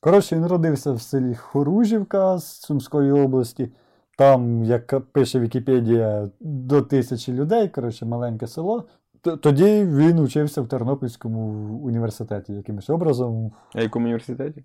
[0.00, 3.72] Коротше, він родився в селі Хоружівка з Сумської області.
[4.18, 8.84] Там, як пише Вікіпедія, до тисячі людей, коротше, маленьке село.
[9.24, 11.40] Тоді він учився в Тернопільському
[11.84, 14.64] університеті якимось образом, А якому університеті?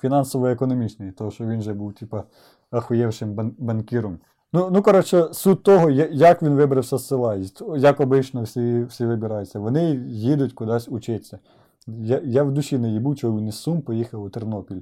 [0.00, 2.24] фінансово-економічний, тому що він же був, типа,
[2.70, 4.18] ахуєвшим бан- банкіром.
[4.52, 7.38] Ну, ну, коротше, суть того, як він вибрався з села,
[7.76, 9.58] як обично всі, всі вибираються.
[9.58, 11.38] Вони їдуть кудись учитися.
[11.86, 14.80] Я, я в душі не їбу, чого він із Сум поїхав у Тернопіль.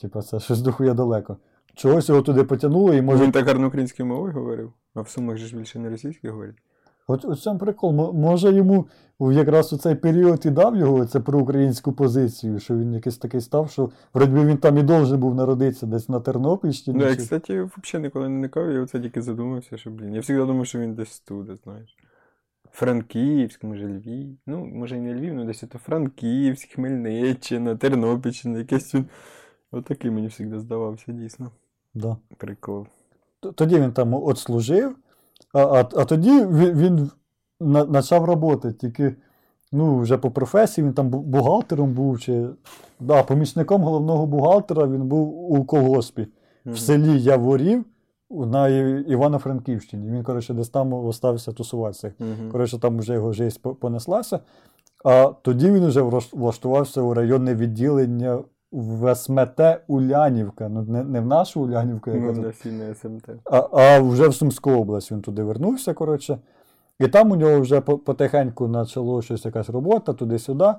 [0.00, 1.36] Типа, це щось дохуя далеко.
[1.74, 3.24] Чогось його туди потягнуло, і може.
[3.24, 6.56] Він так гарно українською мовою говорив, а в Сумах же ж більше не російською говорять.
[7.06, 8.12] От у цьому прикол.
[8.14, 8.86] Може йому
[9.20, 13.70] якраз у цей період і дав його це проукраїнську позицію, що він якийсь такий став,
[13.70, 16.98] що вроді він там і должен був народитися десь на Тернопільщині.
[16.98, 20.14] Ну, я, кстати, взагалі ніколи не никав, я оце тільки задумався, що, блін.
[20.14, 21.96] Я завжди думав, що він десь туди, знаєш.
[22.70, 24.36] Франківськ, може Львів.
[24.46, 29.06] Ну, може і не Львів, ну десь ото Франківськ, Хмельниччина, Тернопільщина, якийсь він.
[29.70, 31.50] Отакий мені завжди здавався, дійсно.
[31.94, 32.16] Да.
[32.36, 32.86] Прикол.
[33.54, 34.96] Тоді він там отслужив,
[35.52, 37.10] а, а, а тоді він, він
[37.60, 39.16] на, почав роботи, тільки
[39.72, 42.46] ну, вже по професії він там бухгалтером був, чи
[43.00, 46.26] да, помічником головного бухгалтера він був у колгоспі.
[46.66, 47.84] В селі Яворів
[48.30, 48.68] на
[48.98, 50.10] Івано-Франківщині.
[50.10, 52.12] Він, коротше, десь там остався тусуватися.
[52.18, 52.50] Мгм.
[52.50, 54.40] Коротше, там вже його життя понеслася.
[55.04, 58.38] А тоді він вже влаштувався у районне відділення
[58.74, 60.68] в СМТ Улянівка.
[60.68, 63.28] Ну, не, не в нашу Улянівку, яка Ну, тут, на СМТ.
[63.44, 66.38] а, а вже в Сумську область він туди вернувся, коротше.
[66.98, 70.74] І там у нього вже потихеньку почало щось якась робота туди-сюди.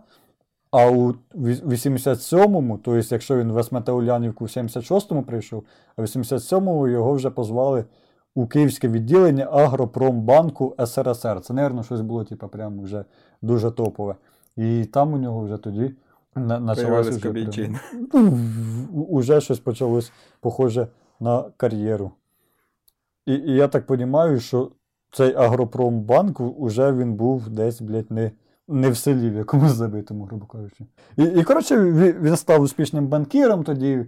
[0.72, 5.64] А у 87-му, тобто, якщо він в СМТ Улянівку в 76-му прийшов,
[5.96, 7.86] а в 87-му його вже позвали
[8.36, 11.42] у Київське відділення Агропромбанку СРСР.
[11.42, 13.06] Це, мабуть, щось було, типу, прямо вже
[13.42, 14.16] дуже топове.
[14.58, 15.92] І там у нього вже тоді
[16.36, 16.60] на-
[18.14, 18.38] ну,
[19.10, 20.88] уже щось почалось похоже
[21.20, 22.12] на кар'єру.
[23.26, 24.72] І, і я так розумію, що
[25.12, 28.32] цей Агропромбанк уже він був десь, блядь, не,
[28.68, 30.86] не в селі, в якомусь забитому, грубо кажучи.
[31.18, 34.06] І, і коротше, він, став успішним банкіром тоді.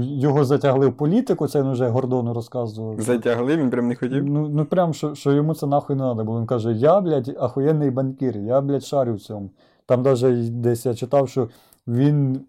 [0.00, 3.00] Його затягли в політику, це він вже Гордону розказував.
[3.00, 4.24] Затягли, він прям не хотів.
[4.24, 6.24] Ну, ну прям, що, що йому це нахуй не треба.
[6.24, 9.50] Бо він каже, я, блядь, ахуєнний банкір, я, блядь, шарю в цьому.
[9.86, 11.48] Там навіть десь я читав, що
[11.86, 12.46] він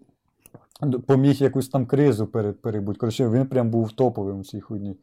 [1.06, 2.26] поміг якусь там кризу
[2.62, 2.98] перебути.
[2.98, 4.96] Коротше, він прям був топовим в цій хуйні.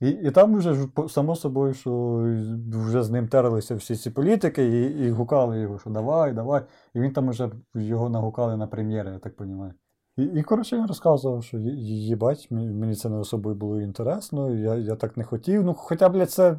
[0.00, 0.76] І, і там вже
[1.08, 2.22] само собою, що
[2.70, 6.62] вже з ним терлися всі ці політики і, і гукали його, що давай, давай.
[6.94, 9.74] І він там вже його нагукали на прем'єри, я так розумію.
[10.16, 14.96] І, і коротше, він розказував, що їбать, мені це не особливо було інтересно, я, я
[14.96, 15.64] так не хотів.
[15.64, 16.58] Ну, хоча, блядь, це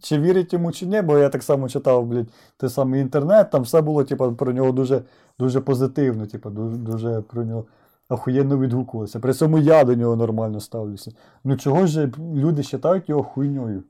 [0.00, 3.62] чи вірить йому, чи ні, бо я так само читав, блядь, той самий інтернет, там
[3.62, 5.02] все було, типу, про нього дуже,
[5.38, 7.64] дуже позитивно, типу, дуже, дуже про нього
[8.08, 9.20] охуєнно відгукувалося.
[9.20, 11.12] При цьому я до нього нормально ставлюся.
[11.44, 13.82] Ну чого ж люди вважають його хуйньою?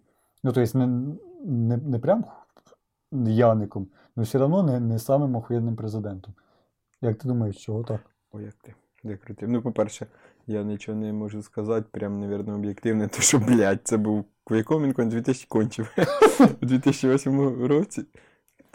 [0.44, 0.86] Ну, тобто, не,
[1.44, 2.24] не, не прям
[3.12, 6.34] Яником, але все одно не, не самим охуєнним президентом.
[7.02, 8.00] Як ти думаєш, чого так?
[8.32, 8.74] О, як ти?
[9.04, 9.48] Де крутив.
[9.48, 10.06] Ну, по-перше,
[10.46, 14.84] я нічого не можу сказати, прям, навірно, об'єктивно, то що, блядь, це був в якому
[14.84, 15.96] він кон 2000 кончив.
[16.62, 18.04] У 2008 році.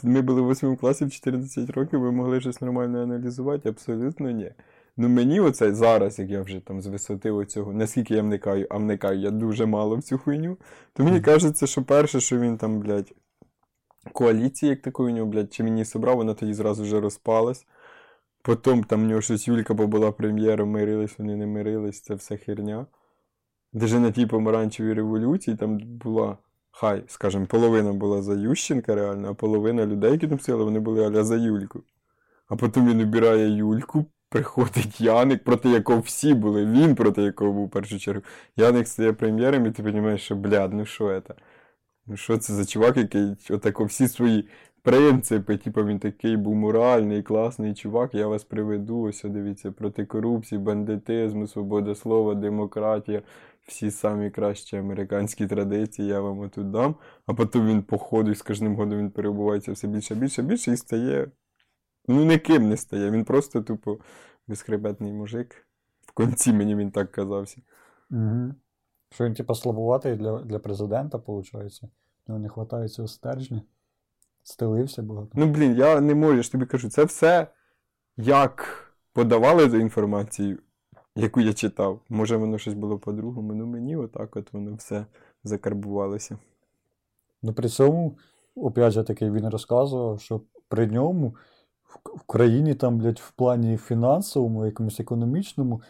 [0.04, 3.70] Ми були в 8 класі в 14 років, ви могли щось нормально аналізувати?
[3.70, 4.52] Абсолютно ні.
[4.98, 8.78] Ну мені оце зараз, як я вже там з висоти оцього, наскільки я вникаю, а
[8.78, 10.58] вникаю я дуже мало в цю хуйню,
[10.94, 13.14] то мені кажеться, що перше, що він там, блядь,
[14.14, 17.66] коаліції, як такої у нього, блядь, чи мені собрав, вона тоді зразу вже розпалась.
[18.42, 22.86] Потім там в нього щось Юлька була прем'єром, мирились, вони не мирились, це все херня.
[23.74, 26.38] Даже на тій помаранчевій революції там була,
[26.72, 31.06] хай, скажімо, половина була за Ющенка реально, а половина людей, які там сиділи, вони були
[31.06, 31.84] аля за Юльку.
[32.48, 37.68] А потім він обирає Юльку, приходить Яник, проти якого всі були, він проти якого був
[37.68, 38.24] в першу чергу.
[38.56, 41.34] Яник стає прем'єром, і ти розумієш, що, блядь, ну що це?
[42.08, 44.50] Ну що це за чувак, який отако всі свої
[44.82, 50.60] принципи, типу він такий був моральний, класний чувак, я вас приведу, ось дивіться, проти корупції,
[50.60, 53.22] бандитизму, свобода слова, демократія,
[53.68, 56.96] всі самі кращі американські традиції, я вам отут дам.
[57.26, 60.72] А потім він по ходу і з кожним годом він перебувається все більше, більше, більше
[60.72, 61.32] і стає.
[62.08, 63.12] Ну, ніким не стає.
[63.12, 63.98] Він просто тупо
[64.48, 65.68] безхребетний мужик.
[66.02, 67.62] В кінці мені він так казався.
[68.12, 68.54] Угу.
[69.10, 71.82] Що він, типа, слабуватий для, для президента, виходить.
[72.28, 73.62] Ну, не вистачає цього стержня.
[74.44, 75.30] Стелився багато.
[75.34, 77.48] Ну, блін, я не можу, я ж тобі кажу, це все
[78.18, 80.60] як подавали за інформацію,
[81.16, 82.00] яку я читав.
[82.10, 85.06] Може, воно щось було по-другому, ну мені отак от воно все
[85.44, 86.38] закарбувалося.
[87.44, 88.18] Ну, при цьому,
[88.56, 91.36] опять же таки, він розказував, що при ньому
[91.84, 95.82] в, країні там, блядь, в плані фінансовому, якомусь економічному,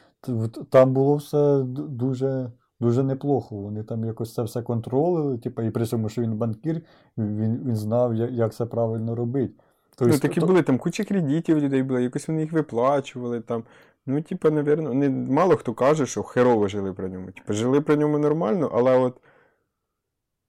[0.69, 3.55] там було все дуже, дуже неплохо.
[3.55, 6.81] Вони там якось це все контролили, типу, і при цьому, що він банкір,
[7.17, 9.53] він, він знав, як, як це правильно робити.
[9.99, 13.63] Ну, такі були там куча кредитів людей було, якось вони їх виплачували там.
[14.05, 17.31] Ну, типа, навірно, не, мало хто каже, що херово жили при ньому.
[17.31, 19.21] Типа, жили при ньому нормально, але от.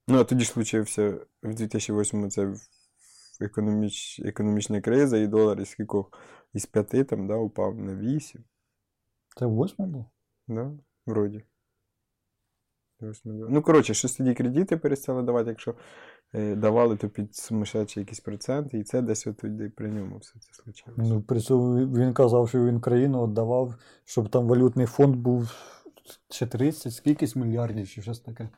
[0.07, 2.53] Ну, а тоді ж случився в 2008-му це
[3.41, 6.11] економіч, економічна криза, і долар із скількох
[6.53, 8.43] із 5 там, да, упав на 8.
[9.35, 10.05] Це восьме було?
[10.47, 10.71] Да,
[11.05, 11.43] вроді.
[13.25, 15.75] Ну, коротше, щось тоді кредити перестали давати, якщо
[16.33, 20.33] е, давали, то під сумасшедші якісь проценти, і це десь от тоді при ньому все
[20.39, 21.13] це случилося.
[21.13, 25.51] Ну, при цьому він- казав, що він країну віддавав, щоб там валютний фонд був
[26.29, 28.49] чи 30, скількись мільярдів, чи щось таке.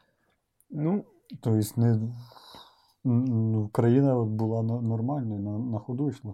[0.70, 1.06] Ну,
[1.42, 2.00] Тобто не,
[3.04, 6.34] ну, країна була нормальною, на, на ходу йшла.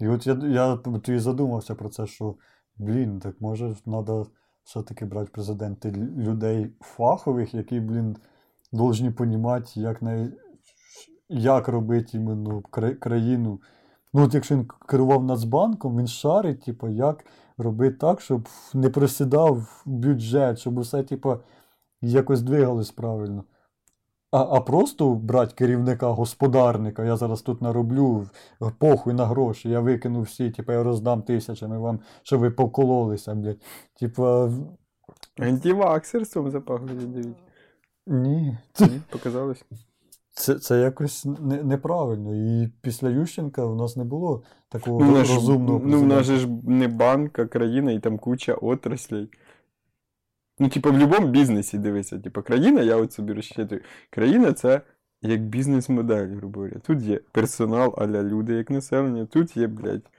[0.00, 2.34] І от я, я тоді задумався про це, що,
[2.76, 4.26] блін, так може треба
[4.64, 8.16] все-таки брать президенти лю- людей фахових, які, блін,
[8.72, 10.32] повинні розуміти, як, на,
[11.28, 12.62] як робити іменно
[13.00, 13.60] країну.
[14.12, 17.24] Ну, от якщо він керував Нацбанком, він шарить, типу, як
[17.58, 21.36] робити так, щоб не просідав бюджет, щоб усе, типу,
[22.02, 23.44] якось двигалось правильно.
[24.32, 28.26] А, а просто брати керівника, господарника, я зараз тут нароблю
[28.78, 33.60] похуй на гроші, я викину всі, типу, я роздам тисячами вам, щоб ви покололися, блядь.
[34.00, 34.50] Типа,
[35.38, 37.40] Антиваксерством запахло, дивіться.
[38.06, 38.58] ні.
[38.80, 39.64] Ні, Показалось.
[40.32, 42.34] Це, це якось не, неправильно.
[42.34, 46.36] І після Ющенка у нас не було такого Ну, ж- розумного ну, в нас же
[46.36, 49.28] ж не банк, а країна, і там куча отраслей.
[50.60, 52.18] Ну, типу, в будь-якому бізнесі дивися.
[52.18, 53.80] Типу, країна, я от собі розчитую.
[54.10, 54.80] Країна це
[55.22, 56.80] як бізнес-модель, грубо говоря.
[56.86, 60.10] Тут є персонал, аля люди, як населення, тут є, блядь,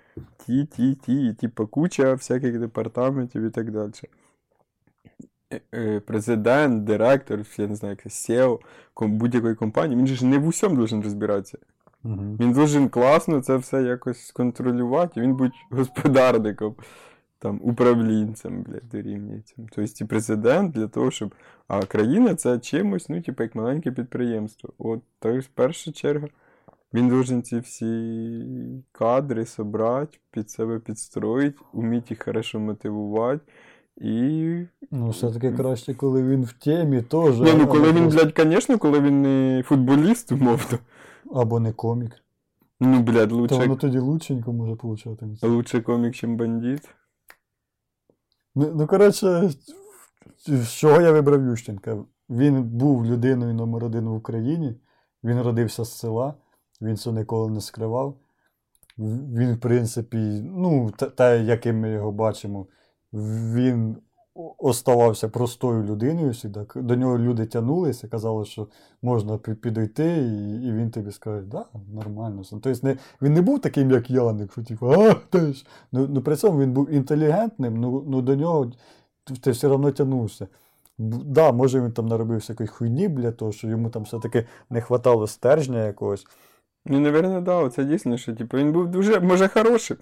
[0.45, 3.91] ті, ті, ті, і типу, куча всяких департаментів і так далі.
[5.53, 8.59] Е, е, Президент, директор, я не знаю, SEO
[8.99, 11.57] будь-якої компанії, він же ж не в усьому должен розбиратися.
[12.03, 12.37] Мгм.
[12.39, 16.75] Він должен класно це все якось контролювати, він будь господарником,
[17.41, 19.55] там, управлінцем, блядь, дорівнюється.
[19.57, 21.35] Тобто і президент для того, щоб.
[21.67, 24.73] А країна це чимось, ну, типу, як маленьке підприємство.
[24.77, 26.27] От, тобто, перша черга,
[26.93, 28.45] він должен ці всі
[28.91, 33.41] кадри собрати, під себе підстроїти, вміти їх хорошо мотивувати.
[33.97, 34.55] І.
[34.91, 37.39] Ну, все-таки краще, коли він в темі теж.
[37.39, 40.79] Ні, ну коли він, блядь, звісно, коли він не футболіст, умовно.
[41.33, 42.11] Або не комік.
[42.79, 45.25] Ну, блядь, То лучше, воно тоді лученько може получати.
[45.41, 46.95] лучше комік, чим бандит.
[48.55, 49.49] Ну, ну коротше,
[50.47, 52.05] з чого я вибрав Ющенка?
[52.29, 54.75] Він був людиною номер один в Україні,
[55.23, 56.33] він родився з села,
[56.81, 58.17] він це ніколи не скривав.
[58.97, 62.67] Він, в принципі, ну, те, яким ми його бачимо,
[63.13, 63.97] він
[64.57, 66.65] оставався простою людиною завжди.
[66.75, 68.67] До нього люди тягнулися, казали, що
[69.01, 72.41] можна підійти, і, і він тобі скаже, да, нормально.
[72.49, 75.65] Тобто не, він не був таким, як Яник, що типу, а, ти ж.
[75.91, 78.71] Ну, ну, при цьому він був інтелігентним, ну, ну до нього
[79.41, 80.47] ти- все одно тягнувся.
[81.25, 85.27] Да, може він там наробив всякої хуйні для того, що йому там все-таки не хватало
[85.27, 86.25] стержня якогось.
[86.85, 89.97] Ну, напевно, да, це дійсно, що типу, він був дуже, може, хорошим.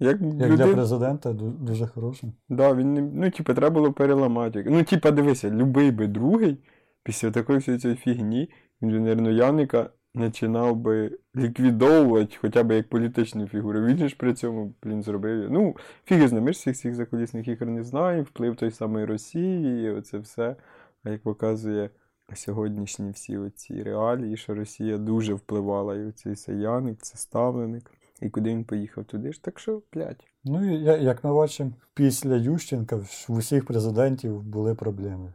[0.00, 2.32] Як, Як для президента, дуже хорошим.
[2.48, 4.64] Да, він не, ну, типу, треба було переламати.
[4.66, 6.58] Ну, типу, дивися, любий би другий,
[7.02, 13.80] після такої всієї цієї фігні, мабуть, Яника починав би ліквідовувати хоча б як політичну фігуру.
[13.80, 15.50] Він ж при цьому, блін, зробив.
[15.50, 19.04] Ну, фіги з ним, ми ж всіх цих закулісних ігор не знаємо, вплив той самої
[19.04, 20.56] Росії, і оце все.
[21.04, 21.90] А як показує
[22.34, 27.90] сьогоднішні всі оці реалії, що Росія дуже впливала, і оцей Саяник, це ставленик.
[28.20, 30.24] І куди він поїхав туди ж, так що, блядь.
[30.44, 35.32] Ну, я- як ми бачимо, після Ющенка в усіх президентів були проблеми.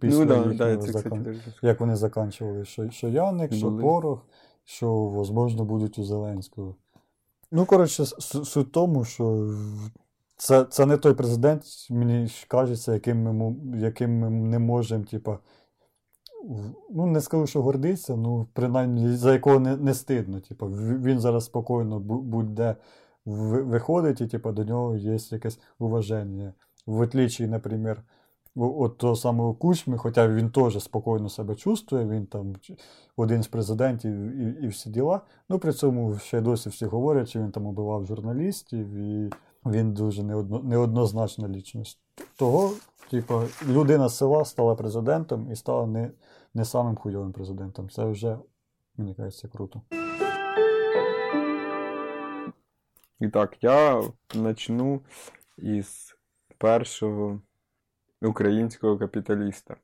[0.00, 4.26] Після ну, да, да, це, закон- кстати, Як вони заканчували, що, що Яник, що Порох,
[4.64, 4.88] що,
[5.32, 6.74] можливо, будуть у Зеленського.
[7.52, 9.54] Ну, коротше, суть в тому, що
[10.36, 15.38] це, це не той президент, мені кажеться, яким ми, яким ми не можемо, типа,
[16.90, 20.40] ну, не скажу, що гордитися, ну, принаймні, за якого не, не стидно.
[20.40, 22.76] Типа, в- він зараз спокійно будь-де
[23.24, 26.54] виходить, і типа, до нього є якесь уваження.
[26.86, 27.98] В отличі, наприклад,
[28.56, 32.54] от того самого Кучми, хоча він теж спокійно себе чувствує, він там
[33.16, 35.20] один з президентів і, і всі діла.
[35.48, 39.30] Ну при цьому ще досі всі говорять, що він там убивав журналістів, і
[39.66, 41.98] він дуже неодно, неоднозначна лічність.
[42.38, 42.70] Того,
[43.10, 46.10] типу, людина з села стала президентом і стала не,
[46.54, 47.90] не самим хуйовим президентом.
[47.90, 48.38] Це вже,
[48.96, 49.82] мені кажеться, круто.
[53.20, 55.00] І так, я почну
[55.58, 56.16] із
[56.58, 57.40] першого
[58.22, 59.76] українського капіталіста.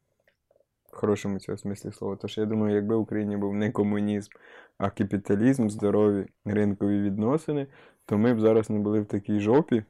[0.93, 2.17] В хорошому цього смислі слова.
[2.17, 4.31] Тож я думаю, якби в Україні був не комунізм,
[4.79, 7.67] а капіталізм, здорові ринкові відносини,
[8.07, 9.85] то ми б зараз не були в такій жопі.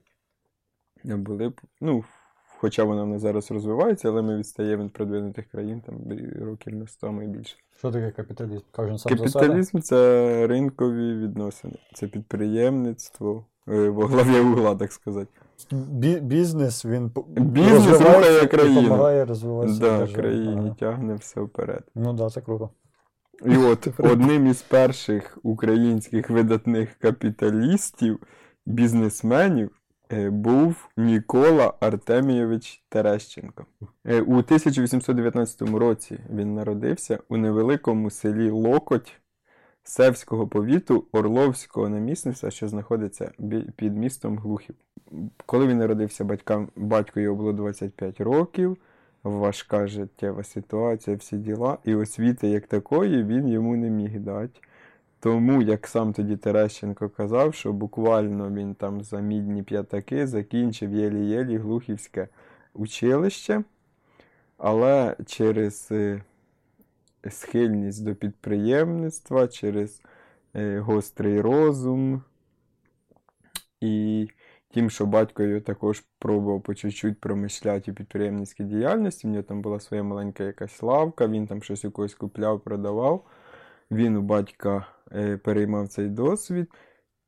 [1.04, 2.04] А були б, ну,
[2.60, 5.94] хоча вона в нас зараз розвивається, але ми відстаємо від продвинутих країн там
[6.46, 7.56] років на 100 і більше.
[7.78, 8.62] Що таке капіталізм?
[8.70, 9.16] Кожен сам?
[9.16, 15.30] Капіталізм це ринкові відносини, це підприємництво е, во главі угла, так сказати.
[15.72, 18.82] Бі- бізнес, він Бізнес розвивається рухає країну.
[18.82, 19.80] допомагає розвиватися.
[19.80, 20.76] Да, країні Ага.
[20.78, 21.82] тягне все вперед.
[21.94, 22.70] Ну так, да, це круто.
[23.46, 28.18] І от одним із перших українських видатних капіталістів,
[28.66, 29.70] бізнесменів,
[30.10, 33.66] був Нікола Артемійович Терещенко.
[34.04, 39.12] Е, У 1819 році він народився у невеликому селі Локоть
[39.82, 43.32] Севського повіту Орловського намісництва, що знаходиться
[43.76, 44.74] під містом Глухів.
[45.46, 48.76] Коли він народився, батькам, батько його було 25 років,
[49.22, 54.60] важка життєва ситуація, всі діла, і освіти як такої він йому не міг дати.
[55.20, 61.58] Тому, як сам тоді Терещенко казав, що буквально він там за мідні п'ятаки закінчив єлі-єлі
[61.58, 62.28] Глухівське
[62.74, 63.64] училище.
[64.58, 66.22] Але через е,
[67.30, 70.02] схильність до підприємництва, через
[70.54, 72.22] е, гострий розум
[73.80, 74.28] і
[74.70, 79.26] тим, що батько його також пробував по чуть-чуть промишляти у підприємницькій діяльності.
[79.26, 83.24] У нього там була своя маленька якась лавка, він там щось у когось купляв, продавав.
[83.90, 86.72] Він у батька е, переймав цей досвід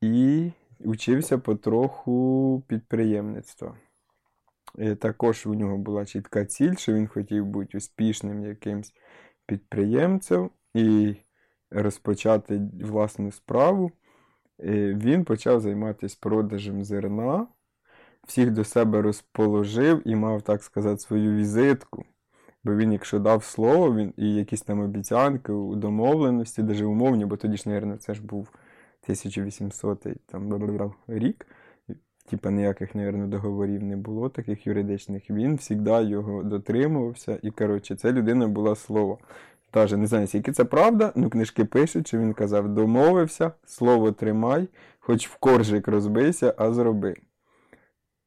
[0.00, 3.76] і учився потроху підприємництва.
[4.78, 8.92] Е, Також у нього була чітка ціль, що він хотів бути успішним якимсь
[9.46, 11.16] підприємцем і
[11.70, 13.92] розпочати власну справу.
[14.60, 17.46] Е, Він почав займатися продажем зерна,
[18.26, 22.04] всіх до себе розположив і мав, так сказати, свою візитку.
[22.64, 27.56] Бо він, якщо дав слово, він і якісь там обіцянки, домовленості, навіть умовні, бо тоді
[27.56, 28.48] ж, мабуть, це ж був
[29.02, 31.46] 1800 там, рік.
[32.30, 35.30] Типа ніяких, мабуть, договорів не було, таких юридичних.
[35.30, 37.38] Він завжди його дотримувався.
[37.42, 39.18] І, коротше, ця людина була слово.
[39.72, 44.68] Даже не знаю, скільки це правда, ну книжки пишуть, що він казав: домовився, слово тримай,
[45.00, 47.16] хоч в коржик розбийся, а зроби.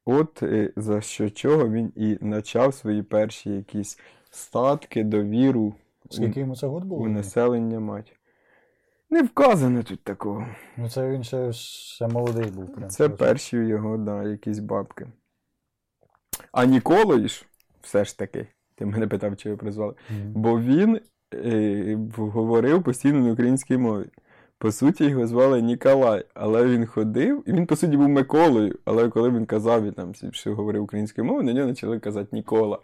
[0.04, 3.98] От е, за що чого він і почав свої перші якісь
[4.34, 5.74] статки, довіру
[6.10, 8.12] Скільки йому це год у населення мать.
[9.10, 10.46] Не вказано тут такого.
[10.76, 12.74] Ну це він ще, ще молодий був.
[12.74, 15.06] Прям, Це перші його, да, якісь бабки.
[16.52, 17.46] А Ніколої ж,
[17.80, 19.94] все ж таки, ти мене питав, чи його призвали.
[20.10, 20.32] Мгм.
[20.34, 21.00] Бо він
[21.34, 24.06] е, говорив постійно на українській мові.
[24.58, 28.78] По суті, його звали Ніколай, але він ходив, і він, по суті, був Миколою.
[28.84, 32.78] Але коли він казав і там, що говорив українською мовою, на нього почали казати Нікола.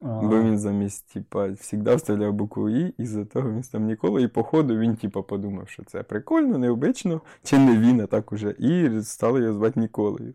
[0.00, 4.20] Бо він замість, типа, завжди вставляв букву І, і за того він там Нікола.
[4.20, 8.50] І походу він, типа, подумав, що це прикольно, необично, чи не він, а так уже.
[8.58, 10.34] І стали його звати Ніколою.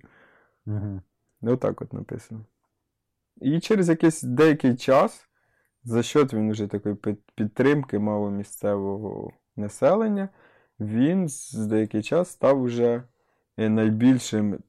[1.41, 2.45] Ну, так от написано.
[3.41, 5.28] І через якийсь деякий час,
[5.84, 6.95] за счет він вже такої
[7.36, 10.30] підтримки мало місцевого населення,
[10.80, 13.03] він з деякий час став уже
[13.57, 14.59] е, найбільшим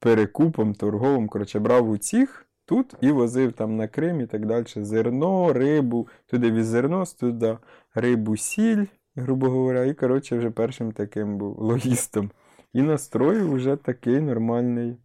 [0.00, 1.28] перекупом торговим.
[1.28, 4.66] Коротше, брав у цих тут і возив там на Крим і так далі.
[4.76, 7.58] Зерно, рибу, туди віз зерно, туди
[7.94, 8.84] рибу, сіль,
[9.16, 12.30] грубо говоря, і, коротше, вже першим таким був логістом.
[12.72, 14.96] І настроїв вже такий нормальний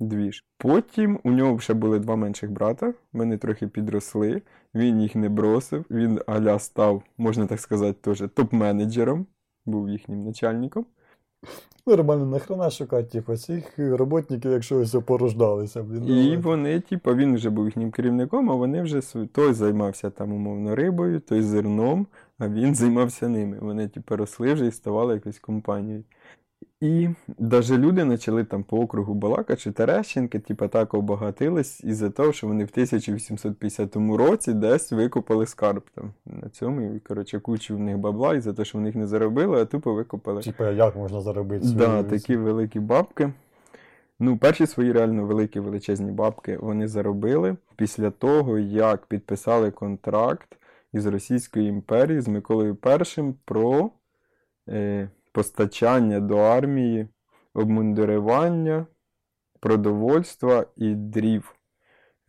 [0.00, 0.44] двіж.
[0.58, 4.42] Потім у нього ще були два менших брата, вони трохи підросли,
[4.74, 9.24] він їх не бросив, він аля став, можна так сказати, теж топ-менеджером,
[9.66, 10.86] був їхнім начальником.
[11.86, 16.08] Нормально, нахрена шукати, типу, цих роботників, якщо ось порождалися, блін.
[16.08, 19.00] І ну, вони, типу, він вже був їхнім керівником, а вони вже
[19.32, 22.06] той займався там умовно рибою, той зерном,
[22.38, 23.58] а він займався ними.
[23.60, 26.04] Вони, типу, росли вже і ставали якоюсь компанією.
[26.84, 27.08] І
[27.38, 32.46] навіть люди почали там по округу балакати, що Терещенки, типу, так обагатились із-за того, що
[32.46, 36.94] вони в 1850 році десь викопали скарб там на цьому.
[36.94, 39.64] І, коротше, кучу в них бабла, і за те, що вони їх не заробили, а
[39.64, 40.42] тупо викопали.
[40.42, 43.32] Типа, як можна заробити Да, такі великі бабки.
[44.20, 50.56] Ну, перші свої реально великі величезні бабки вони заробили після того, як підписали контракт
[50.92, 53.90] із Російською імперією з Миколою І про
[54.68, 57.08] е, постачання до армії,
[57.54, 58.86] обмундирування,
[59.60, 61.54] продовольства і дрів.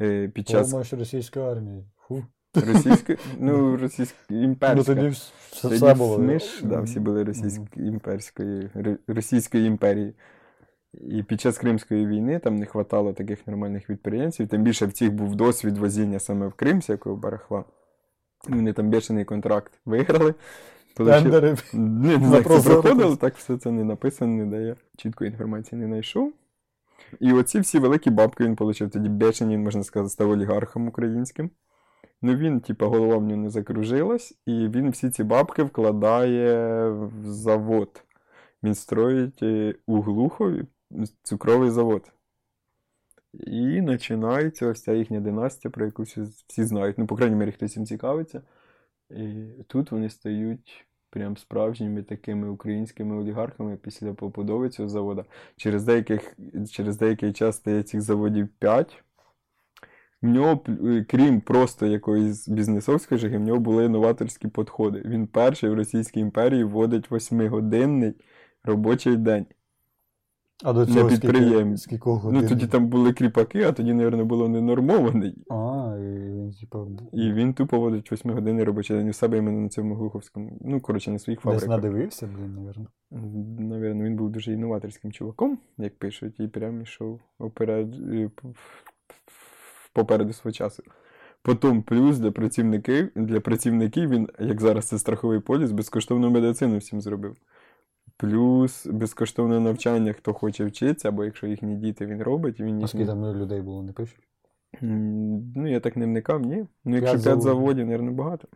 [0.02, 1.86] Е, під час Думаєш, російської армії.
[1.98, 2.24] Фу.
[2.68, 4.98] російської, ну, російської Ну імперської.
[4.98, 6.40] тоді все, Тоді все було.
[6.40, 8.70] ж, да, всі були російської імперської,
[9.08, 10.14] Російської імперії.
[10.94, 14.48] І під час Кримської війни там не хватало таких нормальних підприємців.
[14.48, 17.64] Тим більше в цих був досвід возіння саме в Крим, всякого барахла.
[18.50, 20.34] Вони там бешений контракт виграли.
[20.96, 21.56] Тендери.
[21.74, 24.76] Не, не знаю, як це проходило, так все це не написано, не дає.
[24.98, 26.34] Чіткої інформації не знайшов.
[27.20, 31.50] І оці всі великі бабки він отримав тоді бешені, можна сказати, став олігархом українським.
[32.22, 37.12] Ну він, типа, голова в нього не закружилась, і він всі ці бабки вкладає в
[37.26, 38.04] завод.
[38.64, 40.66] Він строїть е, у Глухові
[41.24, 42.12] цукровий завод.
[43.34, 46.98] І починається ось ця їхня династія, про яку всі, всі знають.
[46.98, 48.42] Ну, по крайній мірі, хтось їм цікавиться.
[49.10, 55.26] І тут вони стають прям справжніми такими українськими олігархами після побудови цього заводу.
[55.58, 56.38] Через, деяких,
[56.72, 59.04] через деякий час стає цих заводів 5.
[60.22, 65.02] В нього, е, крім просто якоїсь бізнесовської жаги, в нього були новаторські підходи.
[65.06, 68.14] Він перший в Російській імперії вводить 8-годинний
[68.64, 69.46] робочий день.
[70.64, 71.80] А до Для цього скільки, підприємців.
[71.80, 72.42] скільки годин?
[72.42, 75.46] Ну тоді там були кріпаки, а тоді, мабуть, було ненормований.
[75.50, 79.60] А, і він, типа, І він тупо водить 8 години робочий день у себе іменно
[79.60, 80.58] на цьому глуховському.
[80.62, 81.70] Ну, коротше, на своїх десь фабриках.
[81.70, 82.88] надивився, блін, навірно.
[83.60, 87.96] Навірно, він був дуже інноваторським чуваком, як пишуть, і прям ішов оперед...
[88.14, 88.30] е,
[89.94, 90.84] попереду свого часу.
[91.42, 97.02] Потім плюс для працівників, для працівників він, як зараз це страховий поліс, безкоштовну медицину всім
[97.02, 97.36] зробив.
[98.18, 103.06] Плюс безкоштовне навчання, хто хоче вчитися, або якщо їхні діти він робить, він їх скільки
[103.06, 104.28] там людей було, не пишуть?
[104.82, 106.66] Ну, я так не вникав, ні.
[106.86, 107.88] Ну, якщо П'ять 5 заводів.
[107.88, 108.48] мабуть, багато.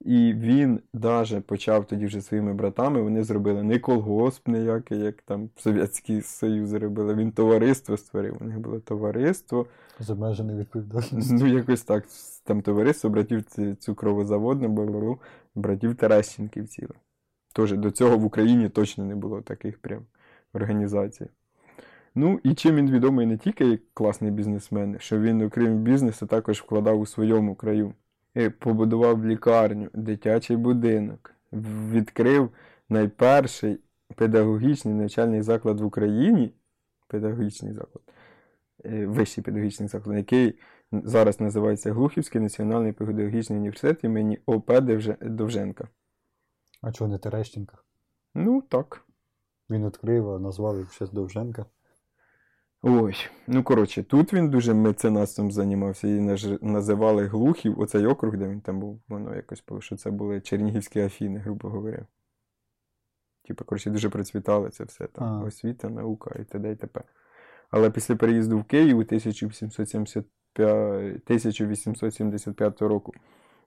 [0.00, 5.50] І він даже почав тоді вже своїми братами, вони зробили не колгосп ніякий, як там
[5.56, 7.14] Совєтський Союз робили.
[7.14, 8.36] Він товариство створив.
[8.40, 9.66] У них було товариство.
[9.98, 11.34] З обмеженою відповідальністю.
[11.34, 12.04] Ну, якось так.
[12.44, 13.44] Там товариство братів
[13.78, 15.18] цукровозаводне було,
[15.54, 16.94] братів Терещенків ціле.
[17.54, 20.02] Тож до цього в Україні точно не було таких прям
[20.52, 21.26] організацій.
[22.14, 26.60] Ну, і чим він відомий не тільки як класний бізнесмен, що він, окрім бізнесу, також
[26.60, 27.94] вкладав у своєму краю.
[28.34, 31.34] І побудував лікарню, дитячий будинок,
[31.92, 32.50] відкрив
[32.88, 33.78] найперший
[34.14, 36.54] педагогічний навчальний заклад в Україні.
[37.08, 38.02] Педагогічний заклад,
[38.84, 40.58] е, вищий педагогічний заклад, який
[40.92, 45.88] зараз називається Глухівський національний педагогічний університет імені ОП Довже- Довженка.
[46.80, 47.78] А чого не Терещенка?
[48.34, 49.06] Ну, так.
[49.70, 51.66] Він відкрив, а назвали ще Довженка.
[52.82, 53.14] Ой,
[53.46, 58.60] ну коротше, тут він дуже меценатством займався і наж- називали Глухів, оцей округ, де він
[58.60, 62.06] там був, воно якось було, що це були Чернігівські Афіни, грубо говоря.
[63.44, 65.24] Типу, коротше, дуже процвітало це все там.
[65.24, 65.44] А.
[65.44, 66.72] Освіта, наука і т.д.
[66.72, 67.02] і т.п.
[67.70, 73.12] Але після переїзду в Київ у 1875, 1875 року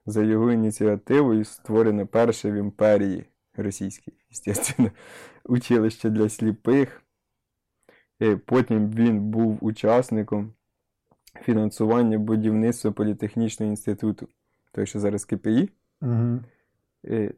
[0.06, 3.26] за його ініціативою створено перше в імперії
[3.56, 4.92] російській, звісно,
[5.46, 7.02] училище для сліпих.
[8.22, 10.54] Е, Потім він був учасником
[11.42, 14.28] фінансування будівництва політехнічного інституту,
[14.72, 15.70] той, що зараз КПІ.
[16.02, 16.40] Угу.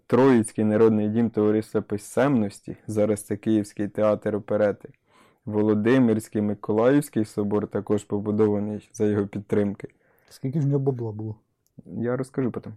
[0.08, 4.90] Троїцький народний дім товариства писемності, зараз це Київський театр оперети.
[5.46, 9.88] Володимирський Миколаївський собор також побудований за його підтримки.
[10.30, 11.36] Скільки ж в нього бабла було?
[11.86, 12.74] Я розкажу потім.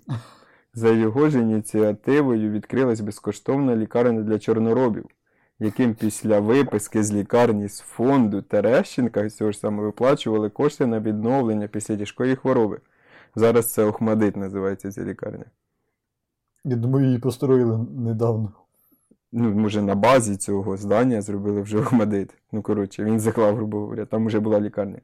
[0.74, 5.04] За його ж ініціативою відкрилась безкоштовна лікарня для чорноробів,
[5.58, 11.68] яким після виписки з лікарні з фонду Терещенка цього ж саме виплачували кошти на відновлення
[11.68, 12.80] після тяжкої хвороби.
[13.34, 15.44] Зараз це Охмадит називається ця лікарня.
[16.64, 18.52] Я думаю, її построїли недавно.
[19.32, 22.34] Ну, може, на базі цього здання зробили вже Охмадит.
[22.52, 25.00] Ну, коротше, він заклав, грубо говоря, там вже була лікарня.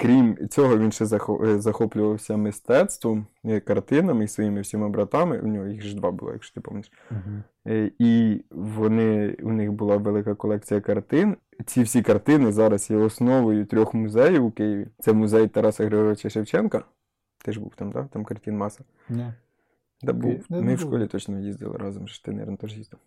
[0.00, 5.38] Крім цього, він ще е, захоплювався мистецтвом, е, картинами і своїми всіма братами.
[5.40, 6.92] У нього їх ж два було, якщо ти пам'ятаєш.
[7.66, 11.36] Е, І вони, у них була велика колекція картин.
[11.66, 14.86] Ці всі картини зараз є основою трьох музеїв у Києві.
[14.98, 16.84] Це музей Тараса Григоровича Шевченка.
[17.44, 18.08] Ти ж був там, так?
[18.08, 18.84] Там картин маса.
[19.08, 19.32] Ні.
[20.02, 20.44] Да, був.
[20.48, 20.86] Не Ми в був.
[20.88, 23.00] школі точно їздили разом, що ти, мабуть, теж їздив.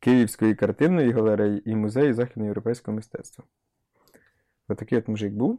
[0.00, 3.44] Київської картинної галереї і музею західноєвропейського мистецтва.
[4.68, 5.58] Отакий от мужик був.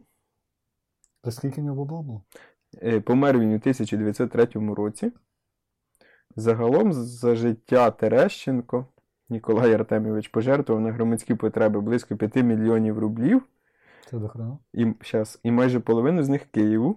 [1.24, 2.22] Та скільки в нього було?
[2.82, 5.12] Е, Помер він у 1903 році.
[6.36, 8.86] Загалом за життя Терещенко
[9.28, 13.42] Ніколай Артемійович пожертвував на громадські потреби близько 5 мільйонів рублів,
[14.10, 14.58] Це до хрена?
[14.72, 16.96] і, щас, і майже половину з них Києву.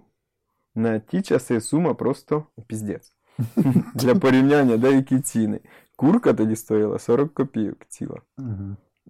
[0.74, 3.12] На ті часи сума просто піздець.
[3.94, 5.60] Для порівняння деякі ціни.
[5.96, 8.20] Курка тоді стоїла 40 копійок ціла.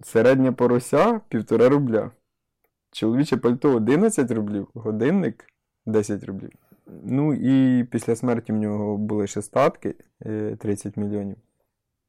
[0.03, 2.11] Середня порося півтора рубля.
[2.91, 5.45] Чоловіче пальто 11 рублів, годинник
[5.85, 6.51] 10 рублів.
[7.03, 11.37] Ну і після смерті в нього були ще статки е, 30 мільйонів,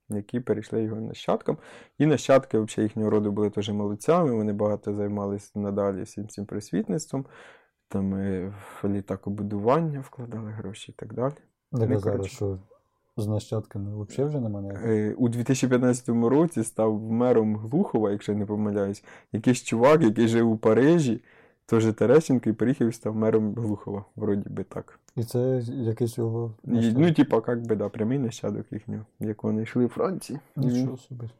[0.09, 1.59] які перейшли його нащадкам.
[1.99, 7.27] І нащадки взагалі, їхнього роду були теж молодцями, вони багато займалися надалі всім цим просвітництвом,
[7.89, 11.35] там е, в літакобудування вкладали гроші і так далі.
[11.73, 12.59] Так Ну, зараз, що
[13.21, 14.85] з нащадками взагалі вже нема ніяких?
[14.87, 20.51] Е, У 2015 році став мером Глухова, якщо я не помиляюсь, якийсь чувак, який жив
[20.51, 21.23] у Парижі,
[21.67, 24.99] теж Терещенко, і приїхав і став мером Глухова, вроді би так.
[25.17, 26.55] І це якийсь його.
[26.65, 30.39] І, ну, типа, як би, да, прямий нащадок їхнього, як вони йшли у Франції.
[30.57, 31.31] Нічого собі.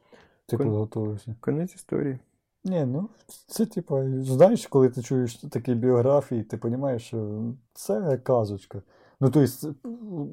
[0.47, 1.35] Ти Кон- підготовився.
[1.41, 2.19] Конець історії.
[2.65, 3.09] Ні, ну
[3.47, 7.41] це типа, знаєш, коли ти чуєш такі біографії, ти розумієш, що
[7.75, 8.83] це казочка.
[9.21, 9.73] Ну, тобто, це-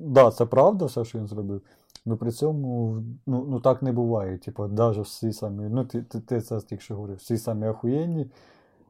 [0.06, 1.62] да, це правда, все, що він зробив.
[2.06, 4.38] Ну при цьому ну, ну так не буває.
[4.38, 8.32] Типа, навіть всі самі, ну ти, ти, ти це тільки що говорив, всі самі ахуєнні,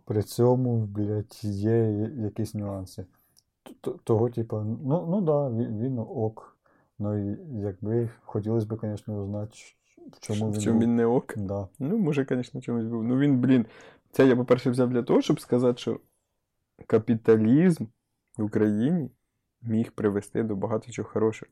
[0.05, 3.05] при цьому, блядь, є якісь нюанси.
[4.03, 6.57] Того, типа, ну, ну да, він, він ок.
[6.99, 9.57] Ну і якби хотілося б, звісно, узнати,
[10.11, 10.61] в чому в він.
[10.61, 11.33] чому він не ок.
[11.37, 11.67] Да.
[11.79, 13.03] Ну, може, звісно, чомусь був.
[13.03, 13.65] Ну він, блін,
[14.11, 15.99] це я, по-перше, взяв для того, щоб сказати, що
[16.87, 17.85] капіталізм
[18.37, 19.09] в Україні
[19.61, 21.51] міг привести до багато чого хорошого.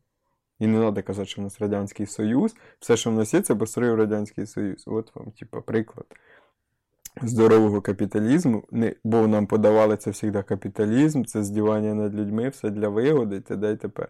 [0.59, 2.55] І не треба казати, що в нас Радянський Союз.
[2.79, 4.83] Все, що в нас є, це построїв Радянський Союз.
[4.87, 6.05] От вам, типа, приклад.
[7.21, 12.89] здорового капіталізму, не, бо нам подавали це завжди капіталізм, це здівання над людьми, все для
[12.89, 13.71] вигоди, т.д.
[13.71, 14.07] і т.п.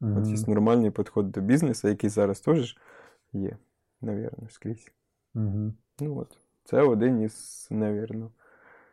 [0.00, 2.76] От є нормальний підход до бізнесу, який зараз теж
[3.32, 3.56] є,
[4.00, 4.90] навірно, скрізь.
[5.34, 5.72] Угу.
[6.00, 8.30] Ну от, це один із, навірно.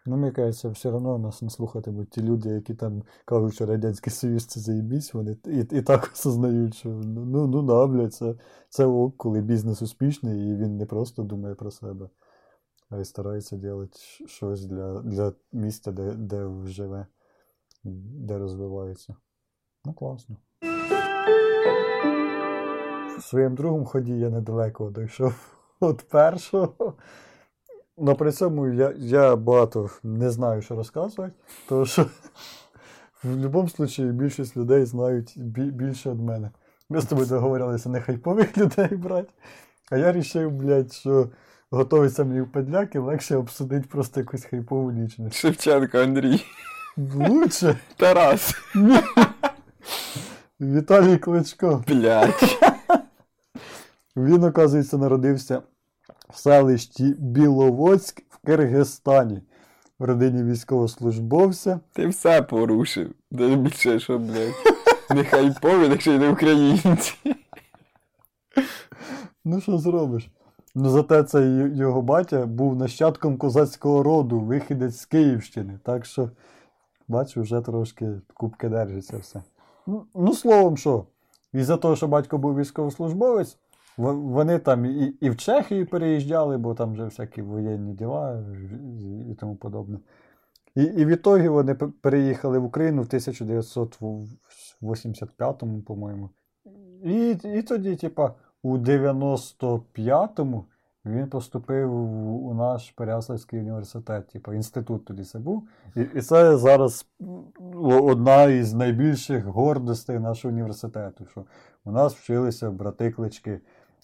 [0.06, 3.66] Ну, мені кажеться, все одно нас не слухати, бо ті люди, які там кажуть, що
[3.66, 8.14] Радянський Союз це заєбісь, вони і, і так осознають, що ну, ну, ну да, блядь,
[8.14, 8.36] це,
[8.70, 12.10] це ок, коли бізнес успішний, і він не просто думає про себе,
[12.90, 17.08] а й старається робити щось для, для місця, де, де живе,
[17.84, 19.16] де розвивається.
[19.86, 20.38] Ну, класно.
[23.18, 26.94] В своєму другому ході я недалеко дійшов від першого.
[28.02, 31.34] Ну, при цьому я, я багато не знаю, що розказувати,
[31.70, 32.04] тому що
[33.24, 36.52] в будь-якому випадку більшість людей знають більше від мене.
[36.90, 39.34] Ми з тобою договорилися не хайпових людей брати,
[39.92, 41.30] а я вирішив, блядь, що
[41.72, 45.36] готовиться мені в подляки, легше обсудити просто якусь хайпову лічність.
[45.36, 46.46] Шевченко Андрій.
[47.16, 48.56] Лучше Тарас.
[50.62, 51.84] Віталій Кличко.
[51.88, 52.60] Блядь.
[54.16, 55.62] Він, оказується, народився
[56.30, 59.42] в селищі Біловодськ в Киргизстані
[60.00, 61.80] в родині військовослужбовця.
[61.94, 63.14] Ти все порушив.
[63.32, 64.54] Де більше, що, блядь.
[65.10, 67.14] Не хайпові, якщо й не українці.
[69.46, 70.30] Ну, що зробиш?
[70.76, 75.80] Ну, зате цей його батя був нащадком козацького роду, вихідець з Київщини.
[75.84, 76.30] Так що,
[77.08, 79.44] бачу, вже трошки кубки держиться все.
[79.88, 81.06] Ну, ну словом, що,
[81.54, 83.58] із-за того, що батько був військовослужбовець,
[84.00, 88.44] вони там і, і в Чехію переїжджали, бо там вже всякі воєнні діла
[89.00, 90.00] і, і тому подобне.
[90.76, 96.30] І, і в ітогі вони переїхали в Україну в 1985-му, по-моєму.
[97.04, 98.34] І, і тоді, типа,
[98.64, 100.66] у 95-му
[101.06, 101.94] він поступив
[102.46, 105.68] у- наш Переяславський університет, типу, інститут тоді це був.
[105.96, 107.06] І, і це зараз
[107.86, 111.46] одна із найбільших гордостей нашого університету, що
[111.86, 113.60] у нас вчилися брати клички.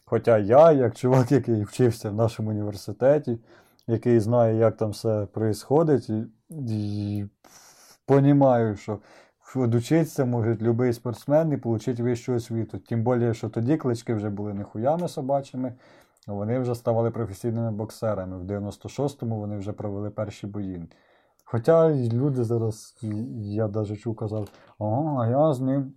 [0.05, 3.39] Хоча я, як чувак, який вчився в нашому університеті,
[3.87, 6.13] який знає, як там все відбувається,
[6.49, 7.25] і, і
[8.05, 8.99] понімаю, що
[9.55, 12.77] Одучитися може будь-який спортсмен і отримати вищу освіту.
[12.77, 15.73] Тим більше, що тоді клички вже були не хуями собачими,
[16.27, 18.37] вони вже ставали професійними боксерами.
[18.37, 20.85] В 96-му вони вже провели перші бої.
[21.45, 22.97] Хоча люди зараз,
[23.37, 24.49] я навіть чув, казав,
[24.79, 25.93] а я з ним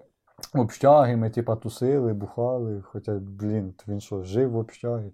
[0.54, 2.82] в общагі, ми типа тусили, бухали.
[2.82, 5.12] Хоча, блін, він що, жив в общагі?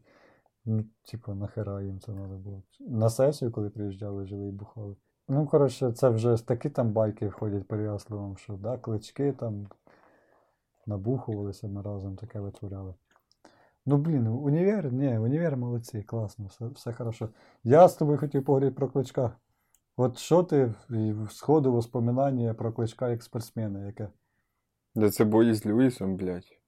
[0.65, 2.63] Ну, типа, нахера їм це треба було.
[2.81, 4.97] На сесію, коли приїжджали, жили і бухали.
[5.29, 9.67] Ну, коротше, це вже такі там байки ходять переясливим, що да, клички там
[10.87, 12.95] набухувалися ми разом, таке витворяли.
[13.87, 17.29] Ну, блін, універ, ні, універ молодці, класно, все, все хорошо.
[17.65, 19.33] Я з тобою хотів поговорити про кличка.
[19.97, 20.75] От що ти
[21.31, 24.09] сходу воспоминання про кличка як спортсмена, яке?
[24.95, 26.59] Да це бої з Льюісом, блядь.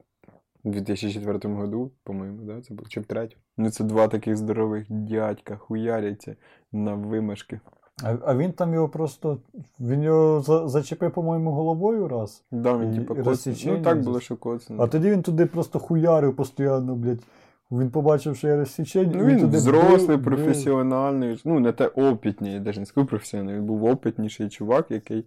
[0.64, 3.42] У 2004 году, по-моєму, да, це було чи в третьому.
[3.56, 6.36] Ну це два таких здорових дядька хуяряться
[6.72, 7.60] на вимашки.
[8.04, 9.38] А, а він там його просто.
[9.80, 12.44] Він його за, зачепив, по-моєму, головою раз.
[12.50, 13.66] Да, він типа коц...
[13.66, 14.82] Ну так було, що коцано.
[14.82, 17.20] А тоді він туди просто хуярив постійно, блядь.
[17.70, 19.12] Він побачив, що є розсічення.
[19.14, 23.54] Ну він туди взрослий, бив, професіональний, ну не те опитний, я навіть не скажу професіональний,
[23.54, 25.24] він був опитніший чувак, який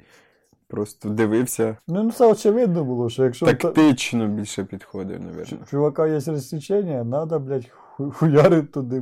[0.70, 5.58] просто дивився Ну, ну, це очевидно було, що якщо та- тактично більше підходив, навірно.
[5.70, 9.02] чувака є розсічення, треба, блядь, ху- хуярити туди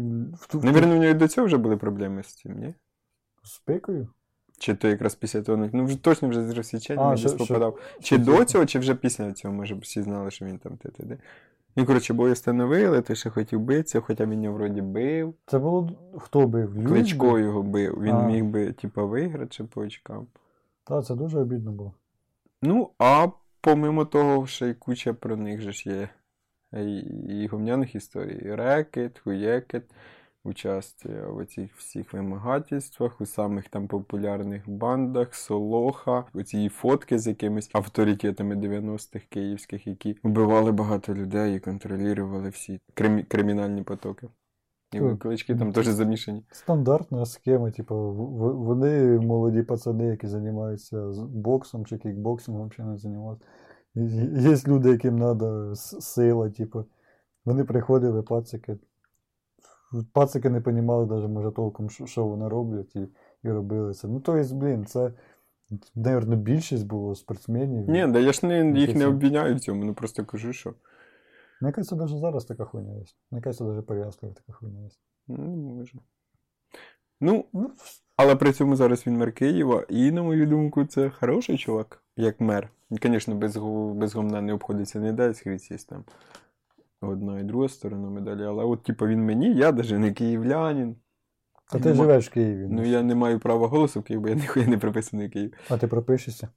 [0.54, 2.74] Навірно, в нього і до цього вже були проблеми з цим, ні?
[3.44, 4.08] з пикою.
[4.60, 7.38] Чи то якраз після того, ну вже точно вже з розсіченням А, десь що- що-
[7.38, 7.80] попадав.
[8.00, 11.18] Чи що до цього, чи вже після цього, може, всі знали, що він там т.т.д.
[11.76, 15.34] І, коротше, бої встановили, той ще хотів битися, хоча він його вроді бив.
[15.46, 16.86] Це було хто бив?
[16.88, 18.02] Кличко його бив.
[18.02, 18.24] Він А.
[18.28, 20.28] міг би, типа, виграти чи по очкам.
[20.88, 21.94] Та, це дуже обідно було.
[22.62, 23.28] Ну, а
[23.62, 26.10] помимо того, ще й куча про них же ж є
[27.30, 28.56] і, гумняних історій.
[28.56, 29.84] Рекет, хуєкет,
[30.44, 37.70] участь в цих всіх вимагательствах, у самих там популярних бандах, Солоха, оці фотки з якимись
[37.74, 44.28] авторитетами 90-х київських, які вбивали багато людей і контролювали всі крим- кримінальні потоки.
[44.92, 45.20] І Так.
[45.20, 46.44] клички там теж замішані.
[46.52, 47.96] Стандартна схема, типу,
[48.54, 53.46] вони молоді пацани, які займаються боксом чи кікбоксингом, взагалі не займаються.
[54.50, 56.86] Є люди, яким треба сила, типу.
[57.46, 58.78] Вони приходили, пацики.
[60.14, 63.08] Пацики не розуміли навіть, може, толком, що, що вони роблять, і,
[63.44, 64.08] і робили це.
[64.08, 65.14] Ну, тобто, блін, це,
[65.96, 67.90] мабуть, більшість було спортсменів.
[67.90, 70.74] Ні, да я ж не, їх не обвиняю в цьому, ну просто кажу, що.
[71.62, 73.04] Мені кажеться, навіть зараз така хуйня є.
[73.32, 74.90] Мені кажеться, навіть Переяслав така хуйня є.
[75.28, 75.98] Ну, може.
[77.22, 77.72] Ну, Ну,
[78.16, 82.42] але при цьому зараз він мер Києва, і, на мою думку, це хороший чувак, як
[82.42, 82.70] мер.
[82.90, 83.58] Звісно, без,
[83.96, 86.04] без гомна не обходиться ніде, скрізь є там
[87.02, 88.44] одна і друга сторона медалі.
[88.44, 90.96] Але от, типу, він мені, я навіть не київлянин.
[91.72, 92.68] а ти живеш в Києві.
[92.72, 95.54] Ну, я не маю права голосу в Києві, бо я ніхуя не приписаний в Київ.
[95.70, 96.48] А ти пропишешся?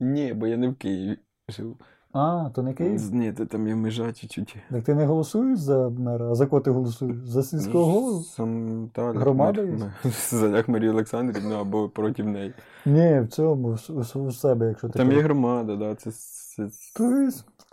[0.00, 1.18] Ні, бо я не в Києві
[1.48, 1.76] живу.
[2.12, 3.14] А, то не Київ?
[3.14, 4.56] Ні, то там є межа чуть-чуть.
[4.70, 7.16] Так ти не голосуєш за мера, а за кого ти голосуєш?
[7.24, 8.20] За сільського голову?
[8.20, 9.92] Сам та Громада є?
[10.30, 12.54] За як Марію Олександрівну або проти неї.
[12.86, 13.78] Ні, в цьому,
[14.14, 14.98] в себе, якщо ти.
[14.98, 16.68] Там є громада, да, це, це...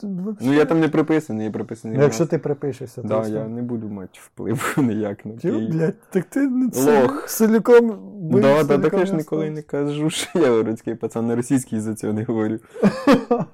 [0.03, 1.97] Ну я там не приписаний, я приписаний.
[1.97, 3.31] Ну, якщо ти припишешся, то Да, все.
[3.31, 5.69] я не буду мати впливу ніяк на Тю, Київ.
[5.71, 7.29] блядь, так ти не Лох.
[7.29, 7.99] Силіком.
[8.31, 11.95] Да, да, так я ж ніколи не кажу, що я городський пацан на російській за
[11.95, 12.59] цього не говорю.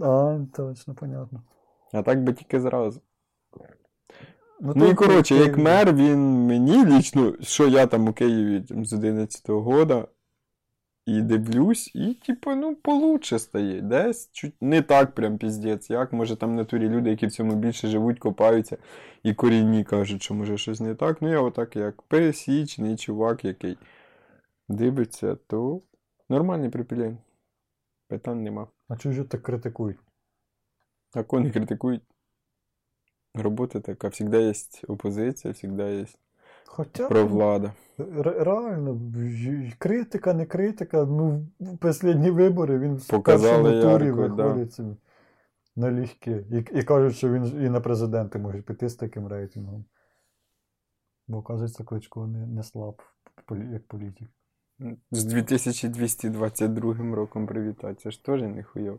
[0.00, 1.42] А, точно, понятно.
[1.92, 3.00] А так би тільки зразу.
[4.60, 8.86] Ну то і коротше, як мер, він мені лічно, що я там у Києві там,
[8.86, 10.04] з 11-го года,
[11.06, 13.80] і дивлюсь, і типу, ну, получше стає.
[13.80, 15.90] Десь чуть не так прям піздець.
[15.90, 18.78] Як може там в натурі люди, які в цьому більше живуть, копаються,
[19.22, 21.22] і корінні кажуть, що може щось не так.
[21.22, 23.78] Ну я отак як пересічний чувак, який
[24.68, 25.82] дивиться, то
[26.28, 27.18] нормальний припілень.
[28.08, 28.68] Питань нема.
[28.88, 29.98] А чого ж так критикують?
[31.14, 32.02] А кого не критикують?
[33.34, 34.52] Робота така, завжди є
[34.88, 36.06] опозиція, завжди є
[36.76, 37.72] Хоча провлада.
[37.98, 39.00] ре- реально,
[39.78, 44.42] критика, не критика, ну, в останні вибори він в Показали першому турі ярко, да.
[44.44, 44.96] виходить собі
[45.76, 46.44] налегке.
[46.50, 49.84] І, і кажуть, що він і на президенти може піти з таким рейтингом.
[51.28, 53.02] Бо, кажеться, Кличко не, не слаб
[53.72, 54.28] як політик.
[55.10, 58.98] З 2222 роком привітати, це ж теж не хуйов.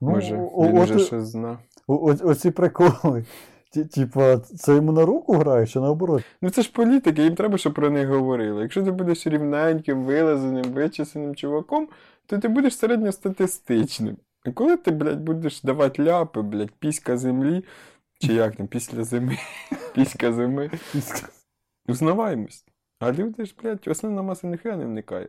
[0.00, 1.58] Ну, Може, він вже щось зна.
[1.86, 3.24] оці приколи.
[3.94, 6.22] Типа, це йому на руку грає, чи наоборот?
[6.42, 8.62] Ну це ж політики, їм треба, щоб про них говорили.
[8.62, 11.88] Якщо ти будеш рівненьким, вилазеним, вичесаним чуваком,
[12.26, 14.16] то ти будеш середньостатистичним.
[14.46, 17.64] А коли ти, блядь, будеш давати ляпи, блядь, піська землі,
[18.18, 19.38] чи як там, після зими,
[19.94, 20.70] піська зими,
[21.88, 22.64] узнаваємось.
[23.00, 25.28] А люди ж, блядь, основна маса ніхуя не вникає.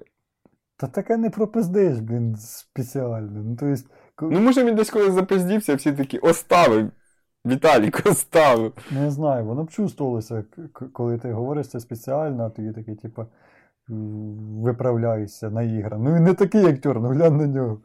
[0.77, 3.43] Та таке не пропиздиш, блін, спеціально.
[3.43, 3.87] Ну, то есть,
[4.21, 6.91] Ну, може, він десь коли запиздівся, всі такі оставив.
[7.45, 8.73] Віталік оставив.
[8.91, 10.43] не знаю, воно б чувствувалося,
[10.93, 13.25] коли ти говориш це спеціально, а тоді такий, типа,
[13.89, 16.03] м, виправляєшся наіграно.
[16.09, 17.79] Ну він не такий актер, ну глянь на нього.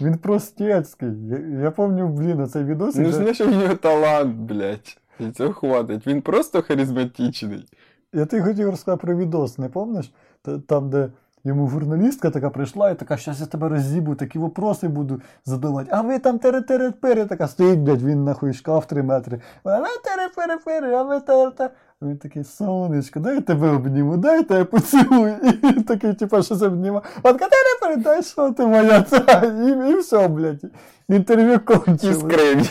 [0.00, 1.08] Він простецький.
[1.28, 2.96] Я, я пам'ятаю, блін, оцей відос.
[2.96, 4.98] Ну, знаєш, у нього талант, блядь.
[5.20, 6.06] І цього хватить.
[6.06, 7.66] Він просто харизматичний.
[8.12, 10.12] Я ти хотів розказати про відос, не пам'ятаєш?
[10.66, 11.08] Там, де
[11.46, 15.90] йому журналістка така прийшла і така, щас я тебе роз'їбу, такі вопроси буду задавати.
[15.92, 19.40] А ви там тере пери така стоїть, блядь, він нахуй шкаф 3 метри.
[19.64, 21.70] А ви тере пери а ви тере та
[22.02, 25.36] Він такий, сонечко, дай я тебе обніму, дай я тебе поцілую.
[25.42, 27.02] І він такий, типа, що це обніма.
[27.22, 29.42] Вона така, тере дай що ти моя та.
[29.46, 30.62] І, і все, блядь.
[31.08, 32.20] Інтерв'ю кончилось.
[32.20, 32.64] скриві.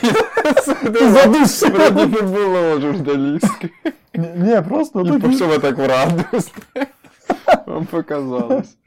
[1.12, 1.74] Задушив.
[1.74, 3.70] Вроді не було журналістки.
[4.36, 6.54] Ні, просто І пішов так в радость.
[7.68, 8.78] Вам показалось.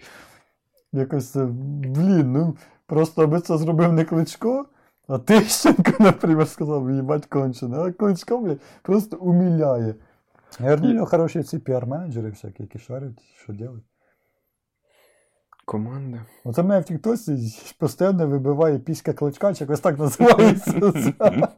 [0.92, 2.56] Якось, це, блін, ну
[2.86, 4.66] просто аби це зробив не Кличко,
[5.08, 7.78] а Тищенко, наприклад, сказав, їбать кончене.
[7.78, 9.94] А Кличко, блядь, просто уміляє.
[10.60, 13.84] Я у нього хороші ці піар-менеджери всякі, які шарять, що роблять.
[15.68, 16.24] Команда.
[16.44, 17.38] Оце мене в Тіктосі
[17.78, 20.72] постійно вибиває піська кличка, чи якось так називається.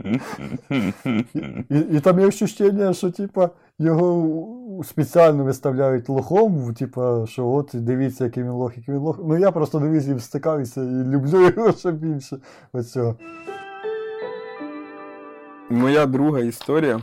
[1.70, 3.51] І, і там є ощущення, що типа,
[3.81, 9.20] його спеціально виставляють лохом, типа, що от дивіться, який він лох, який він лох.
[9.24, 12.39] Ну я просто дивіться і стикаюся і люблю його ще більше.
[12.72, 13.16] Оцього.
[15.70, 17.01] Моя друга історія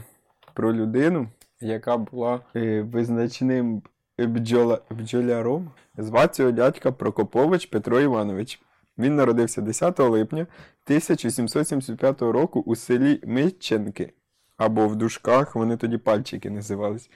[0.54, 1.28] про людину,
[1.62, 3.82] яка була е, визначним
[4.20, 5.70] бджола, бджоляром.
[5.98, 8.62] Звати цього дядька Прокопович Петро Іванович.
[8.98, 10.42] Він народився 10 липня
[10.86, 14.14] 1775 року у селі Митченки,
[14.58, 17.10] або в дужках, вони тоді пальчики називались,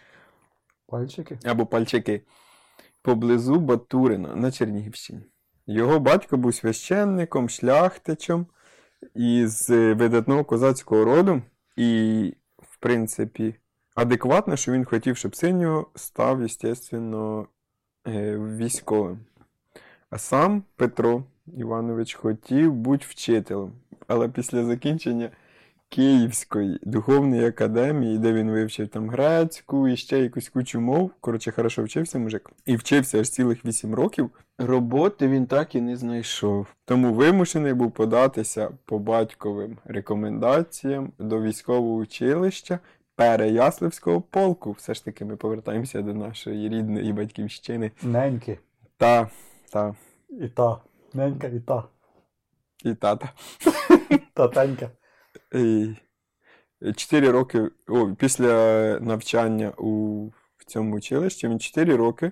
[0.88, 1.40] Пальчики.
[1.46, 2.22] або пальчики,
[3.02, 5.22] поблизу Батурина на Чернігівщині.
[5.68, 8.46] Його батько був священником, шляхтичем
[9.16, 11.42] із е, видатного козацького роду,
[11.76, 13.56] і, в принципі,
[13.96, 17.48] адекватно, що він хотів, щоб син його став, звісно,
[18.08, 19.20] військовим.
[20.10, 21.24] А сам Петро
[21.58, 23.72] Іванович хотів бути вчителем,
[24.08, 25.30] але після закінчення
[25.92, 31.12] Київської духовної академії, де він вивчив там грецьку і ще якусь кучу мов.
[31.22, 32.52] Коротше, хорошо вчився мужик.
[32.66, 34.30] І вчився аж цілих 8 років.
[34.58, 36.68] Роботи він так і не знайшов.
[36.86, 42.80] Тому вимушений був податися по батьковим рекомендаціям до військового училища
[43.16, 44.72] Переяславського полку.
[44.72, 47.92] Все ж таки ми повертаємося до нашої рідної батьківщини.
[48.04, 48.60] Неньки.
[48.98, 49.30] Та,
[49.72, 49.96] та,
[50.30, 50.78] І та.
[51.14, 51.84] Ненька і та.
[52.84, 53.30] і тата.
[54.34, 54.90] Татенька.
[55.56, 55.96] І
[56.96, 60.26] Чотири роки, о, після навчання у
[60.58, 62.32] в цьому училищі він 4 роки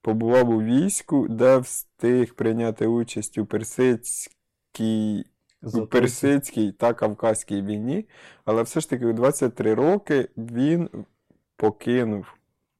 [0.00, 5.24] побував у війську, де встиг прийняти участь у персидській,
[5.62, 8.08] у персидській та Кавказькій війні,
[8.44, 10.88] але все ж таки у 23 роки він
[11.56, 12.34] покинув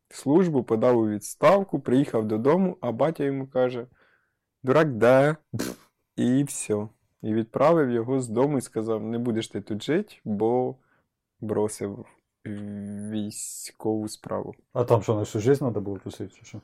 [0.08, 3.86] службу, подав у відставку, приїхав додому, а батя йому каже:
[4.62, 5.36] Дурак, де?
[6.16, 6.88] І все.
[7.24, 10.74] І відправив його з дому і сказав: не будеш ти тут жити, бо
[11.40, 12.04] бросив
[13.10, 14.54] військову справу.
[14.72, 16.60] А там що, на всю жизнь треба було тусити, чи що?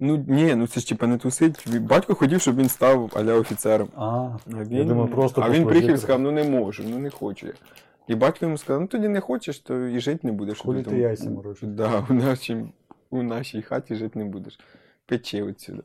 [0.00, 1.80] Ну ні, ну це ж типа не тусить.
[1.80, 3.88] Батько хотів, щоб він став аля офіцером.
[3.96, 4.04] А,
[4.52, 7.10] А він, я думаю, просто а він приїхав і сказав, ну не можу, ну не
[7.10, 7.52] хочу я.
[8.08, 10.60] І батько йому сказав, ну тоді не хочеш, то і жити не будеш.
[10.60, 11.68] Хулі ти яйця морочиш?
[11.68, 12.64] Да, у, нашій,
[13.10, 14.60] у нашій хаті жити не будеш.
[15.06, 15.82] Печи отсюди.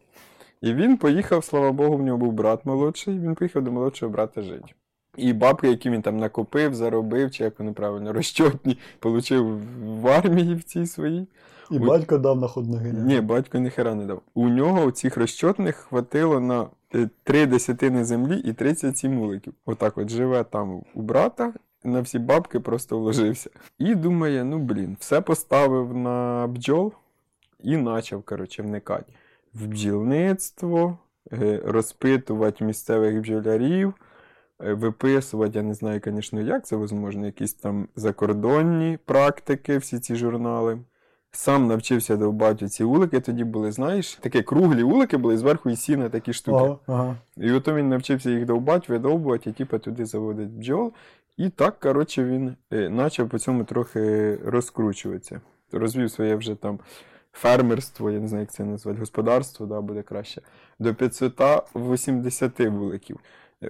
[0.62, 4.42] І він поїхав, слава Богу, в нього був брат молодший, він поїхав до молодшого брата
[4.42, 4.74] жити.
[5.18, 10.56] І бабки, які він там накопив, заробив, чи як вони правильно, розчотні, отримав в армії
[10.56, 11.28] в цій своїй.
[11.72, 11.80] І Ой.
[11.80, 12.94] батько дав на ходноги.
[12.94, 14.22] Ні, батько ніхера не дав.
[14.34, 19.54] У нього цих розчотних хватило на е, три десятини землі і 37 муликів.
[19.66, 21.54] Отак от живе там у брата,
[21.84, 23.50] на всі бабки просто вложився.
[23.80, 26.94] І думає, ну блін, все поставив на бджол
[27.64, 29.14] і почав, коротше, вникати
[29.54, 30.98] в бджільництво,
[31.34, 33.94] е, розпитувати місцевих бджолярів,
[34.64, 40.16] е, виписувати, я не знаю, звісно, як це можливо, якісь там закордонні практики, всі ці
[40.16, 40.80] журнали.
[41.34, 46.10] Сам навчився довбати ці улики, тоді були, знаєш, такі круглі улики були, зверху і сіна
[46.10, 46.58] такі штуки.
[46.58, 47.16] Ага, ага.
[47.38, 50.94] І ото він навчився їх довбати, видовбувати, і типу, туди заводить бджол.
[51.38, 55.42] І так, коротше, він е, почав по цьому трохи розкручуватися.
[55.72, 56.80] Розвів своє вже там
[57.32, 60.42] фермерство, я не знаю, як це назвати, господарство, да, буде краще,
[60.80, 63.20] до 580 вуликів.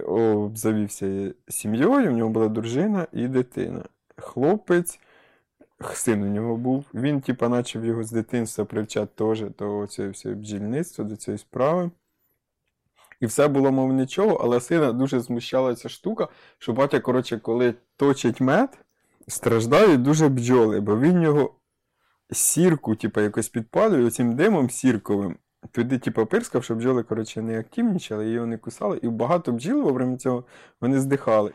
[0.06, 3.82] Обзавівся сім'єю, в нього була дружина і дитина.
[4.16, 5.00] Хлопець,
[5.94, 6.84] син у нього був.
[6.94, 11.90] Він, типа, почав його з дитинства привчати теж до цього бджільництва, до цієї справи.
[13.20, 17.74] І все було, мов нічого, але сина дуже змущала ця штука, що батя, коротше, коли
[17.96, 18.78] точить мед,
[19.28, 21.54] страждають дуже бджоли, бо він його
[22.32, 25.36] сірку, типу, якось підпалюю цим димом сірковим.
[25.70, 30.16] Туди, типу, пирскав, щоб бджоли, коротше, не активнічали, її не кусали, і багато бджіл время
[30.16, 30.44] цього
[30.80, 31.52] вони здихали.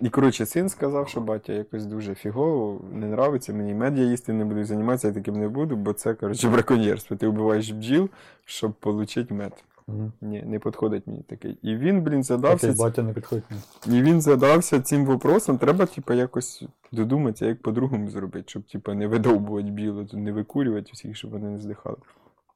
[0.00, 4.32] І, коротше, син сказав, що батя якось дуже фігово, не нравиться мені мед я їсти
[4.32, 7.16] не буду, займатися я таким не буду, бо це, коротше, браконьєрство.
[7.16, 8.10] Ти вбиваєш бджіл,
[8.44, 9.64] щоб отримати мед.
[9.92, 10.12] Мгм.
[10.20, 11.58] Ні, не підходить мені такий.
[11.62, 12.72] І він, блін, Такий задався.
[12.72, 13.44] батя не підходить.
[13.50, 13.98] мені.
[13.98, 15.58] І він задався цим вопросом.
[15.58, 21.16] Треба, типа, якось додуматися, як по-другому зробити, щоб, типа, не видовбувати біло, не викурювати всіх,
[21.16, 21.96] щоб вони не здихали.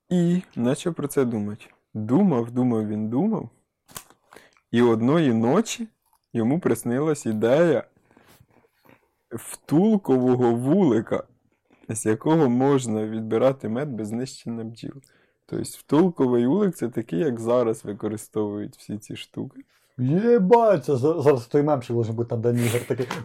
[0.08, 1.64] І почав про це думати.
[1.94, 3.48] Думав, думав, він думав.
[4.70, 5.88] І одної ночі
[6.32, 7.84] йому приснилась ідея
[9.30, 11.24] втулкового вулика,
[11.88, 14.92] з якого можна відбирати мед без знищення бджіл.
[15.46, 19.60] Тобто втулковий вулик це такий, як зараз використовують всі ці штуки.
[19.98, 23.06] Єбать, це зараз той мем ще може бути на Дані Ігор такий.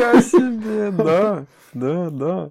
[0.00, 2.50] Я собі, да, да, да.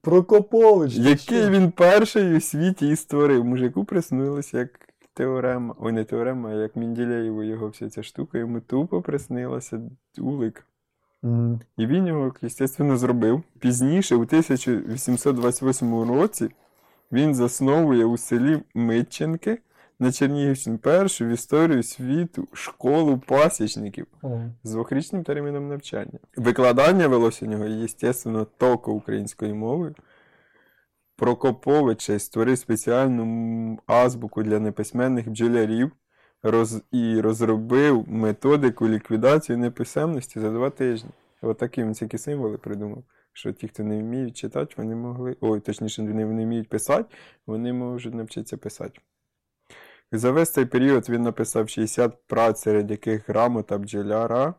[0.00, 0.94] Прокопович.
[0.94, 3.44] Який він перший у світі і створив.
[3.44, 4.68] Мужику приснилося як
[5.14, 5.74] теорема.
[5.78, 9.80] Ой, не теорема, а як Менділеєву його вся ця штука, йому тупо приснилося
[10.18, 10.64] улик.
[11.76, 13.42] І він його, звісно, зробив.
[13.58, 16.50] Пізніше, у 1828 році,
[17.12, 19.58] він засновує у селі Митченки
[20.00, 24.06] на Чернігівщині першу в історію світу школу пасічників
[24.62, 26.18] з двохрічним терміном навчання.
[26.36, 29.94] Викладання велося у нього, звісно, токо українською мовою.
[31.16, 35.92] Прокопович створив спеціальну азбуку для неписьменних бджолярів
[36.42, 36.82] роз...
[36.92, 41.10] і розробив методику ліквідації неписемності за два тижні.
[41.42, 43.04] Отакі він всякі символи придумав.
[43.38, 45.36] Що ті, хто не вміють читати, вони могли.
[45.40, 47.16] Ой, точніше, вони не вміють писати,
[47.46, 49.00] вони можуть навчитися писати.
[50.12, 54.54] За весь цей період він написав 60 праць, серед яких грамота бджоляра,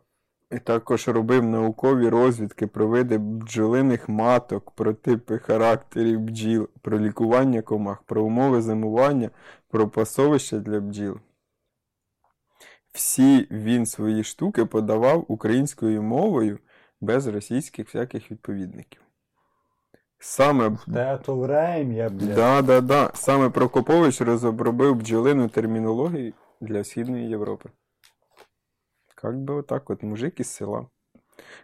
[0.51, 7.61] і також робив наукові розвідки про види бджолиних маток, про типи характерів бджіл, про лікування
[7.61, 9.29] комах, про умови зимування,
[9.69, 11.19] про пасовище для бджіл.
[12.91, 16.59] Всі він свої штуки подавав українською мовою
[17.01, 19.01] без російських всяких відповідників.
[20.19, 22.35] Саме Те то врем'я, блядь.
[22.35, 23.11] Да, да, да.
[23.13, 27.69] Саме Прокопович розробив бджолину термінологію для Східної Європи.
[29.15, 30.85] Как би отак от, мужик із села.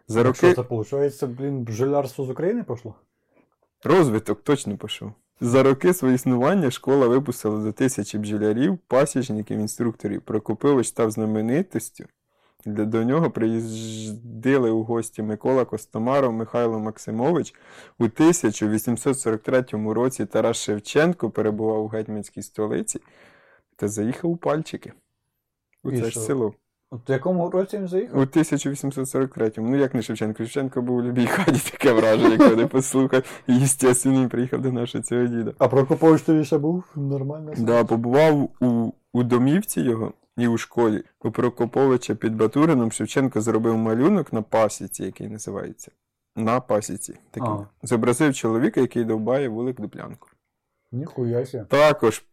[0.08, 2.96] За Так Що це виходить, блін, бджолярство з України пішло?
[3.84, 5.14] розвиток точно пішов.
[5.42, 10.22] За роки свого існування школа випустила до тисячі бджолярів, пасічників, інструкторів.
[10.22, 12.06] Прокопилович став знаменитістю.
[12.66, 17.54] До нього приїздили у гості Микола Костомаров, Михайло Максимович.
[18.00, 23.02] У 1843 році Тарас Шевченко перебував у гетьманській столиці
[23.76, 24.94] та заїхав у пальчики.
[25.84, 26.54] У це ж село.
[26.92, 28.20] От в якому році він заїхав?
[28.20, 29.70] У 1843-му.
[29.70, 30.38] Ну як не Шевченко?
[30.38, 33.24] Шевченко був у любій хаті таке враження, коли послухав.
[33.48, 35.54] І, естественно, він приїхав до нашого цього діда.
[35.58, 37.54] А Прокопович тоді ще був нормально?
[37.58, 41.04] Да, побував у, у домівці його і у школі.
[41.24, 45.92] У Прокоповича під Батурином Шевченко зробив малюнок на пасіці, який називається.
[46.36, 47.18] На пасіці.
[47.32, 47.50] Такий.
[47.50, 47.66] А.
[47.84, 50.28] Зобразив чоловіка, який довбає вулик дуплянку.
[50.92, 51.64] Ніхуя ся.
[51.64, 52.24] Також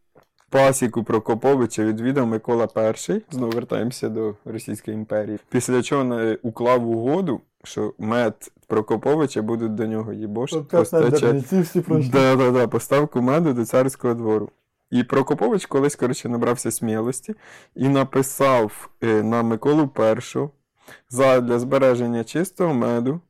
[0.49, 2.67] пасіку Прокоповича відвідав Микола
[3.09, 3.21] І.
[3.31, 5.39] Знову вертаємося до Російської імперії.
[5.49, 11.43] Після чого уклав угоду, що мед Прокоповича будуть до нього їбош Опять постачати.
[12.11, 14.49] Да, да, да, поставку меду до царського двору.
[14.93, 17.35] І Прокопович колись, коротше, набрався смілості
[17.75, 19.91] і написав е, на Миколу
[21.11, 23.21] І для збереження чистого меду.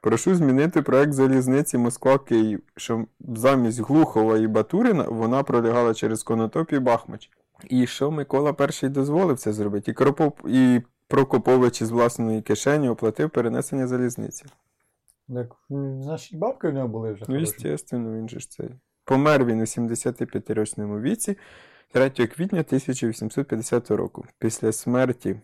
[0.00, 6.78] Прошу змінити проект залізниці Москва-Київ, щоб замість Глухова і Батурина вона пролягала через Конотоп і
[6.78, 7.30] Бахмач.
[7.68, 9.90] І що Микола І дозволив це зробити?
[9.90, 10.40] І, Кропоп...
[10.48, 14.44] і Прокопович із власної кишені оплатив перенесення залізниці.
[15.28, 15.56] Так,
[16.00, 17.24] значить, бабки в нього були вже.
[17.28, 18.70] Ну, естественно, він же ж цей.
[19.04, 21.36] Помер він у 75-річному віці
[21.92, 24.24] 3 квітня 1850 року.
[24.38, 25.40] Після смерті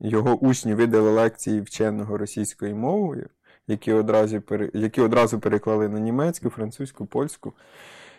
[0.00, 3.28] його учні видали лекції вченого російською мовою,
[3.66, 4.42] які одразу,
[4.74, 7.52] які одразу переклали на німецьку, французьку, польську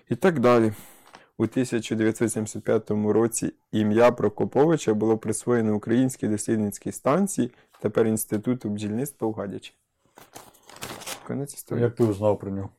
[0.10, 0.74] і так далі.
[1.38, 7.52] У 1975 році ім'я Прокоповича було присвоєно Українській дослідницькій станції,
[7.82, 9.74] тепер Інституту бджільництва у Гадячі.
[11.28, 11.84] Конець історії.
[11.84, 12.70] Як ти узнав про нього?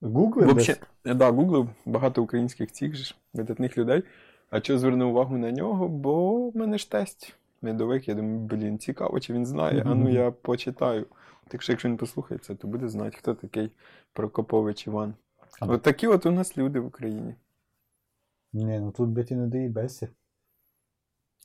[0.00, 1.16] Гугли Вообще, десь?
[1.16, 4.02] да, гуглив багато українських цих ж видатних людей.
[4.50, 5.88] А чого звернув увагу на нього?
[5.88, 8.08] Бо в мене ж тесть медовик.
[8.08, 9.82] Я думаю, блін, цікаво, чи він знає.
[9.86, 11.06] А ну я почитаю.
[11.48, 13.70] Так що, якщо він послухає це, то буде знати, хто такий
[14.12, 15.14] Прокопович Іван.
[15.60, 17.34] А От такі от у нас люди в Україні.
[18.52, 20.08] Ні, ну тут би ті не доїбешся.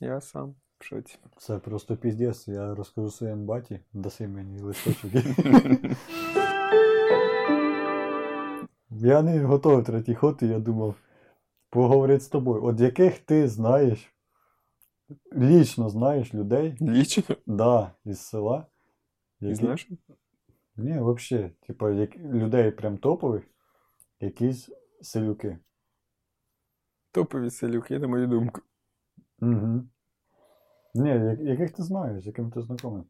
[0.00, 1.18] Я сам в шоці.
[1.36, 2.48] Це просто піздець.
[2.48, 5.10] Я розкажу своєму баті, даси мені листочок.
[8.98, 10.94] Я не готовий третій ход, і я думав
[11.70, 12.64] поговорити з тобою.
[12.64, 14.14] От яких ти знаєш,
[15.36, 17.36] лічно знаєш людей, Лічно.
[17.46, 18.66] да, із села.
[19.40, 19.88] Які- знаєш?
[20.76, 23.44] Ні, взагалі, типа, як, людей прям топових,
[24.20, 24.70] якісь
[25.00, 25.58] селюки.
[27.12, 28.60] Топові селюки, на мою думку.
[29.40, 29.84] Угу.
[30.94, 33.04] Ні, яких ти знаєш, з яким ти знайомий?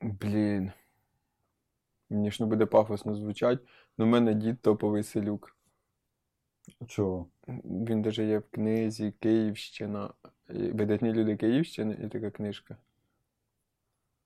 [0.00, 0.72] Блін.
[2.10, 3.58] Мені ж не буде пафосно звучать,
[3.98, 5.56] але в мене дід топовий селюк.
[6.86, 7.26] Чого?
[7.64, 10.10] Він даже є в книзі Київщина.
[10.48, 12.76] Видатні люди Київщини і така книжка.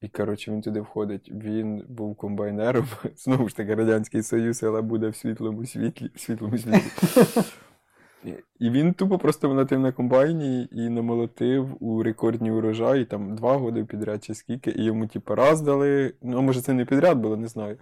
[0.01, 1.31] І, коротше, він туди входить.
[1.31, 2.89] Він був комбайнером.
[3.17, 6.11] Знову ж таки, Радянський Союз, але буде в світлому світлі.
[6.15, 6.83] В світлому світлі.
[8.25, 13.85] І- він тупо просто внатив на комбайні і намолотив у рекордні урожаї, там два роки
[13.85, 16.15] підряд чи скільки, і йому, типу, раз дали.
[16.23, 17.77] Ну, а може, це не підряд було, не знаю.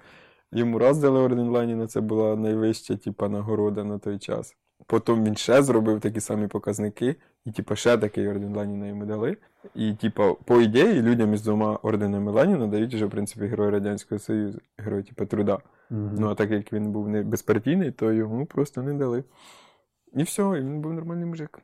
[0.52, 4.56] Йому раз дали орден Леніна, це була найвища, типу, нагорода на той час.
[4.86, 9.36] Потім він ще зробив такі самі показники, і, типу, ще такий орден Леніна йому дали.
[9.74, 14.18] І, типу, по ідеї, людям із двома орденами Леніна дають вже, в принципі, Герой Радянського
[14.18, 15.58] Союзу, герой, типу, труда.
[15.90, 16.16] Мгм.
[16.18, 19.24] Ну, а так як він був не безпартійний, то йому просто не дали.
[20.12, 21.58] І все, і він був нормальний мужик.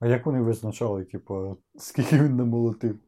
[0.00, 2.98] А як вони визначали, типу, скільки він намолотив?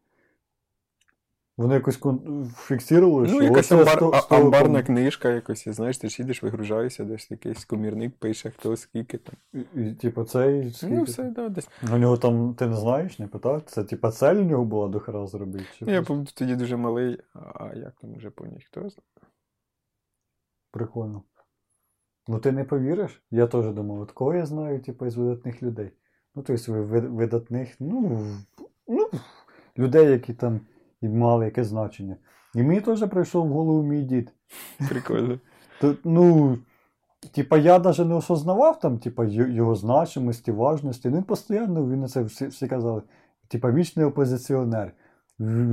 [1.56, 2.46] Вони якось кон...
[2.56, 6.22] фіксували, Ну, що якась оце амбар, сто- а- амбарна книжка якось, і знаєш, ти ж
[6.22, 9.34] їдеш, вигружаєшся, десь якийсь комірник пише, хто скільки там.
[9.52, 10.94] І, і, типу, цей скільки?
[10.94, 11.68] Ну, все, да, десь.
[11.92, 13.62] У нього там, ти не знаєш, не питав?
[13.62, 15.64] Це типа цель у нього була до хера зробити?
[15.78, 19.08] Чи Ну, я просто був тоді дуже малий, а як там вже понять, хто знає.
[20.70, 21.22] Прикольно.
[22.28, 23.22] Ну ти не повіриш?
[23.30, 25.90] Я теж думав, от кого я знаю, типу, із видатних людей.
[26.34, 28.26] Ну, тобто ви- ви- видатних, ну,
[28.88, 29.08] ну,
[29.78, 30.60] людей, які там
[31.00, 32.16] і мали якесь значення.
[32.54, 34.32] І мені теж прийшов в голову мій дід.
[34.88, 35.38] Прикольно.
[35.80, 36.58] То, ну,
[37.34, 41.08] типа, я навіть не осознавав там, типа, його значимості, важності.
[41.08, 43.02] Він постійно, він це всі, всі казали,
[43.48, 44.92] типа, вічний опозиціонер.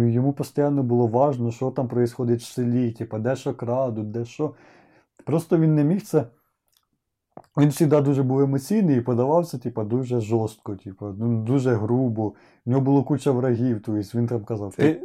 [0.07, 4.53] Йому постійно було важно, що там відбувається в селі, типа, де що крадуть, де що.
[5.25, 6.25] Просто він не міг це
[7.57, 12.33] він завжди дуже був емоційний і подавався, типу, дуже жорстко, типу, ну, дуже грубо.
[12.65, 15.01] В нього було куча врагів, тобто він там казав, ти,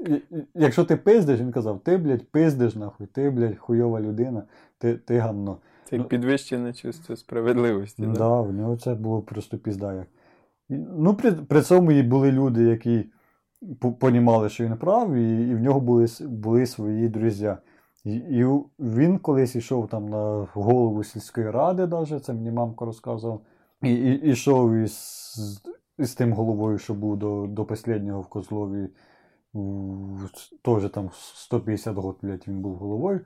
[0.55, 4.43] якщо ти пиздиш, він казав, ти, блядь, пиздиш нахуй, ти, блядь, хуйова людина,
[4.79, 5.59] ти, ти гамно.
[5.85, 8.03] Це як Ну, підвищене чувство справедливості.
[8.03, 8.41] Да, Да?
[8.41, 10.07] в нього це було просто пізда як.
[10.99, 13.05] Ну, при, при цьому і були люди, які
[13.81, 17.55] по- понімали, що він прав, і, і в нього були, були свої друзі.
[18.15, 18.45] І,
[18.79, 23.41] він колись йшов там на голову сільської ради, даже, це мені мамка розказувала.
[23.83, 25.63] І, і, ішов із,
[25.99, 28.89] із тим головою, що був до, до останнього в Козлові.
[30.63, 33.21] Теж там 150 років, блядь, він був головою.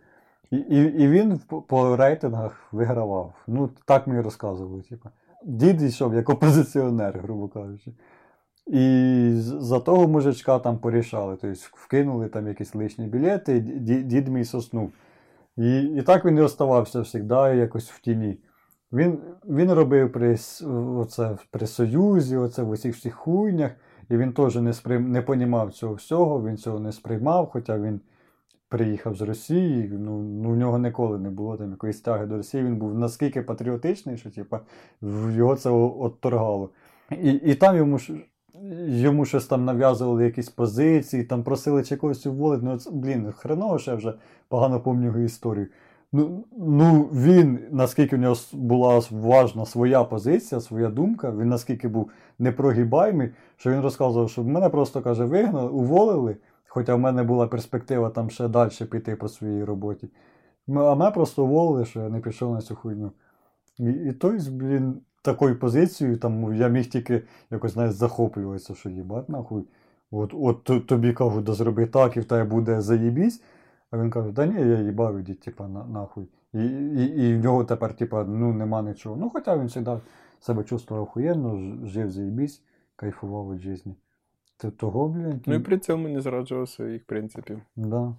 [0.51, 3.35] І, і, і він по рейтингах вигравав.
[3.47, 4.83] Ну, так мені розказували.
[4.83, 5.09] Типу.
[5.45, 7.93] Дід йшов як опозиціонер, грубо кажучи.
[8.67, 11.37] І за того мужичка там порішали.
[11.41, 13.61] Тобто вкинули там якісь лишні білети,
[14.05, 14.93] дід мій соснув.
[15.57, 18.39] І, і так він і оставався завжди якось в тіні.
[18.93, 20.39] Він, він робив при,
[20.97, 23.73] оце, при Союзі, оце в усіх всіх хуйнях,
[24.11, 28.01] і він теж не, сприйм, не понімав цього всього, він цього не сприймав, хоча він
[28.69, 32.65] приїхав з Росії, ну, ну в нього ніколи не було там якоїсь тяги до Росії.
[32.65, 34.61] Він був наскільки патріотичний, що типа,
[35.31, 36.71] його це отторгало.
[37.11, 38.15] І, і там йому ж.
[38.87, 42.63] Йому щось там нав'язували якісь позиції, там просили чи когось уволити.
[42.65, 44.15] Ну, блін, хреново ще вже
[44.49, 45.67] погано його історію.
[46.13, 52.11] Ну, ну, він, наскільки в нього була важна своя позиція, своя думка, він наскільки був
[52.39, 56.37] непрогибаємий, що він розказував, що мене просто каже, вигнали, уволили,
[56.69, 60.09] хоча в мене була перспектива там ще далі піти по своїй роботі.
[60.69, 63.13] А мене просто уволили, що я не пішов на цю хуйню.
[63.79, 69.29] І, і той, блін, такою позицією, там я міг тільки якось знаєш, захоплюватися, що їбать
[69.29, 69.65] нахуй.
[70.11, 73.43] От, от тобі кажуть, да зроби так, і в тебе буде заєбісь.
[73.91, 76.29] А він каже, да ні, я їбав, ідіть, типа, на, нахуй.
[76.53, 79.17] І, і, і в нього тепер, типа, ну, нема нічого.
[79.17, 80.01] Ну, хоча він завжди
[80.41, 82.63] себе чувствував охуєнно, жив заєбісь,
[82.97, 83.91] кайфував від життя.
[84.57, 87.61] Ти того, блін, Ну і при цьому не зраджував своїх принципів.
[87.77, 88.15] да,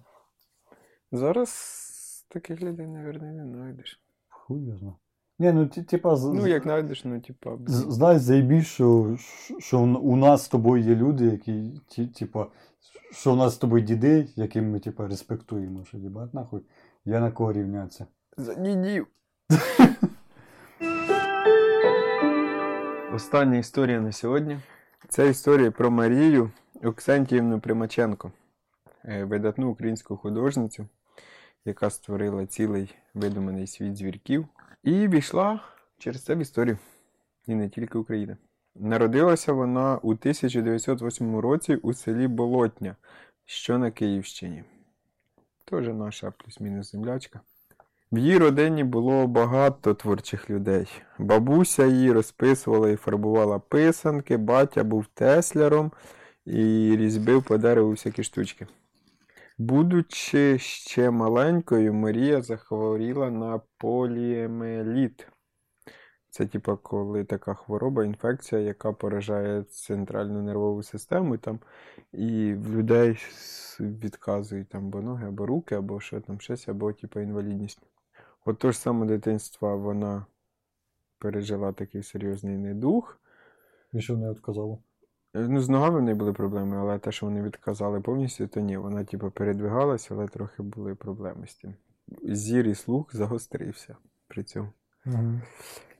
[1.12, 4.02] Зараз таких людей, мабуть, не знайдеш.
[4.28, 4.94] хуй я знаю.
[5.38, 7.50] Ні, ну, ті- типа, Ну, як знайдеш, ну, типа.
[7.66, 9.16] Знаєш, заєбісь, що,
[9.58, 12.46] що у нас з тобою є люди, які, ті, типа,
[13.12, 16.60] що у нас з тобою діди, яким ми, типа, респектуємо, що їбать нахуй,
[17.04, 18.06] я на кого рівнятися.
[18.36, 19.06] За дідів.
[23.14, 24.58] Остання історія на сьогодні.
[25.08, 26.50] Це історія про Марію
[26.84, 28.32] Оксентіївну Примаченко,
[29.04, 30.86] е, видатну українську художницю,
[31.64, 34.46] яка створила цілий видуманий світ звірків,
[34.82, 35.60] і війшла
[35.98, 36.78] через це в історію.
[37.46, 38.36] І не тільки Україна.
[38.74, 42.96] Народилася вона у 1908 році у селі Болотня,
[43.44, 44.64] що на Київщині.
[45.64, 47.40] Теж наша плюс-мінус землячка.
[48.12, 50.88] В її родині було багато творчих людей.
[51.18, 55.92] Бабуся її розписувала і фарбувала писанки, батя був тесляром
[56.46, 58.66] і різьбив по дереву всякі штучки.
[59.58, 65.28] Будучи ще маленькою, Марія захворіла на поліемеліт.
[66.30, 71.60] Це, типа, коли така хвороба, інфекція, яка поражає центральну нервову систему, там,
[72.12, 73.18] і в людей
[73.80, 77.82] відказують або ноги, або руки, або що там щось, або типа інвалідність.
[78.44, 80.26] От то ж саме дитинства вона
[81.18, 83.20] пережила такий серйозний недух.
[83.92, 84.82] І що не відказало?
[85.34, 88.60] Е, Ну, з ногами в неї були проблеми, але те, що вони відказали повністю, то
[88.60, 88.76] ні.
[88.76, 91.74] Вона, типу, передвигалася, але трохи були проблеми з тим.
[92.22, 93.96] Зір і слух загострився
[94.28, 94.68] при цьому.
[95.06, 95.40] Угу.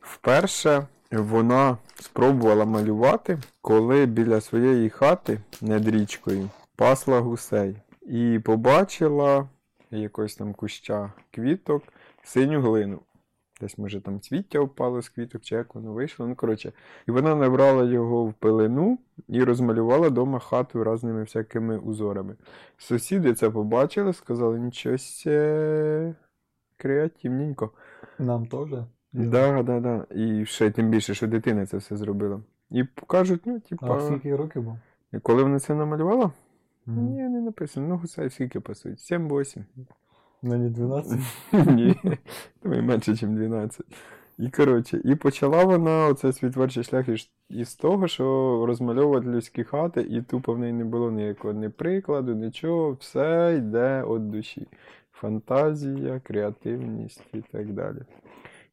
[0.00, 7.76] Вперше вона спробувала малювати, коли біля своєї хати над річкою пасла гусей.
[8.02, 9.48] І побачила
[9.90, 11.82] якогось там куща квіток
[12.24, 13.00] синю глину.
[13.64, 16.26] Десь, може, там цвіття впало з квіток, чи як воно вийшло.
[16.26, 16.72] Ну, коротше.
[17.08, 22.36] І вона набрала його в пилину і розмалювала дома хату різними всякими узорами.
[22.76, 24.96] Сусіди це побачили, сказали, нічого
[26.76, 27.70] креативненько.
[28.18, 28.68] Нам теж?
[29.12, 30.06] Да, да, да.
[30.14, 32.40] І ще тим більше, що дитина це все зробила.
[32.70, 34.78] І кажуть, ну, А типа, скільки років був?
[35.22, 36.32] коли вона це намалювала?
[36.86, 37.06] Мгм.
[37.06, 37.88] Ні, не написано.
[37.88, 38.98] Ну, гусей скільки пасують?
[38.98, 39.64] 7-8.
[40.44, 41.20] Мені 12.
[41.52, 41.96] Ні,
[42.62, 43.86] думаю, менше, ніж 12.
[44.38, 47.06] І коротше, і почала вона оце свій творчий шлях
[47.48, 48.24] із, того, що
[48.66, 54.04] розмальовувати людські хати, і тупо в неї не було ніякого ні прикладу, нічого, все йде
[54.08, 54.66] від душі.
[55.12, 57.98] Фантазія, креативність і так далі.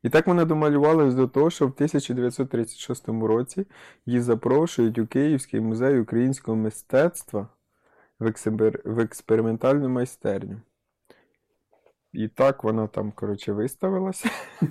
[0.03, 3.65] І так вона домалювалась до того, що в 1936 році
[4.05, 7.47] її запрошують у Київський музей українського мистецтва
[8.85, 10.61] в експериментальну майстерню.
[12.13, 14.29] І так вона там, коротше, виставилася.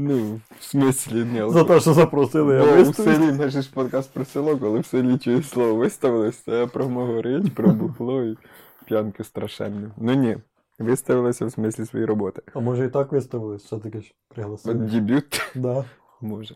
[0.00, 4.12] Ну, в смислі, не За те, що запросили, я Бо в селі наш ж подкаст
[4.12, 8.36] про село, коли в селі чує слово виставилось, це про могорить, про бухло і
[8.84, 9.88] п'янки страшенні.
[9.96, 10.36] Ну ні,
[10.78, 12.42] виставилися в смислі своєї роботи.
[12.54, 14.74] А може і так виставили, що таке ж пригласили.
[14.74, 15.84] дебют Да.
[16.20, 16.54] може.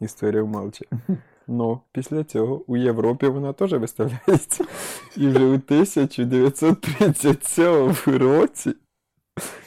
[0.00, 0.84] Історія вмалче.
[1.46, 4.64] Ну, після цього у Європі вона теж виставляється.
[5.16, 8.74] І вже у 1937 році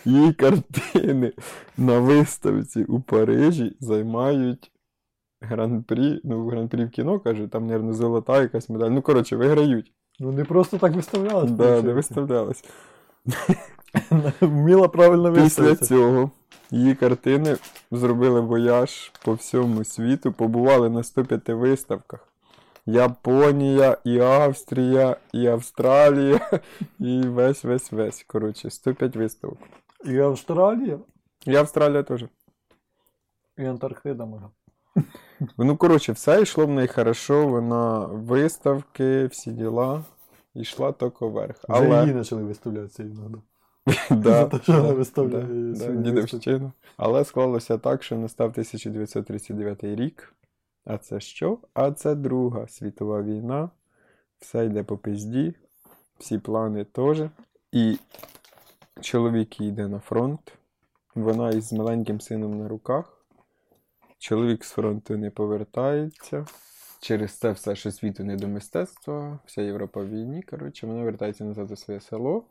[0.05, 1.33] її картини
[1.77, 4.71] на виставці у Парижі займають
[5.41, 6.21] гран-прі.
[6.23, 8.89] Ну, гран-прі в кіно кажуть, там, мабуть, золота якась медаль.
[8.89, 9.93] Ну, коротше, виграють.
[10.19, 11.51] Ну не просто так виставлялись.
[11.51, 12.63] Да, не виставлялись.
[14.41, 16.31] Вміла правильно Після цього
[16.71, 17.57] її картини
[17.91, 22.27] зробили вояж по всьому світу, побували на 105 виставках.
[22.85, 26.49] Японія, і Австрія, і Австралія,
[26.99, 28.23] і весь весь весь.
[28.27, 29.57] Коротше, 105 виставок.
[30.05, 30.99] І Австралія,
[31.45, 32.25] І Австралія теж.
[33.57, 34.45] і Антарктида може.
[35.57, 40.03] Ну, коротше, все йшло в неї хорошо, вона виставки, всі діла.
[40.53, 41.55] Йшла тільки вверх.
[41.69, 43.35] Вже її Але почали виставлятися іноді.
[44.11, 45.97] Да, За те, що вона виставляє свої виставки.
[45.97, 46.71] дідовщину.
[46.97, 50.33] Але склалося так, що настав 1939 рік.
[50.85, 51.57] А це що?
[51.73, 53.69] А це Друга світова війна.
[54.39, 55.53] Все йде по пизді,
[56.17, 57.21] всі плани теж.
[57.71, 57.97] І
[59.01, 60.53] чоловік йде на фронт.
[61.15, 63.25] Вона із маленьким сином на руках.
[64.17, 66.45] Чоловік з фронту не повертається.
[66.99, 70.41] Через це все, що світу не до мистецтва, вся Європа в війні.
[70.41, 72.45] Коротше, вона вертається назад у своє село.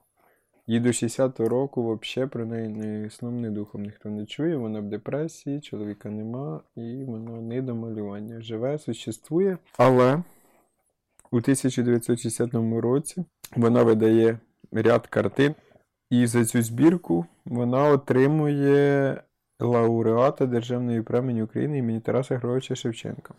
[0.67, 4.57] І до 60-го року взагалі про неї ні сном, духом ніхто не чує.
[4.57, 8.41] Вона в депресії, чоловіка нема, і вона не до малювання.
[8.41, 9.59] Живе, существує.
[9.79, 10.23] Але
[11.31, 13.25] у 1960 році
[13.57, 14.39] вона видає
[14.73, 15.55] ряд картин,
[16.11, 19.23] і за цю збірку вона отримує
[19.61, 23.35] лауреата Державної премії України імені Тараса Григоровича Шевченка.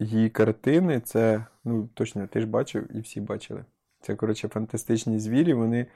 [0.00, 3.64] Її картини це, ну точно, ти ж бачив і всі бачили.
[4.00, 5.86] Це, коротше, фантастичні звірі, вони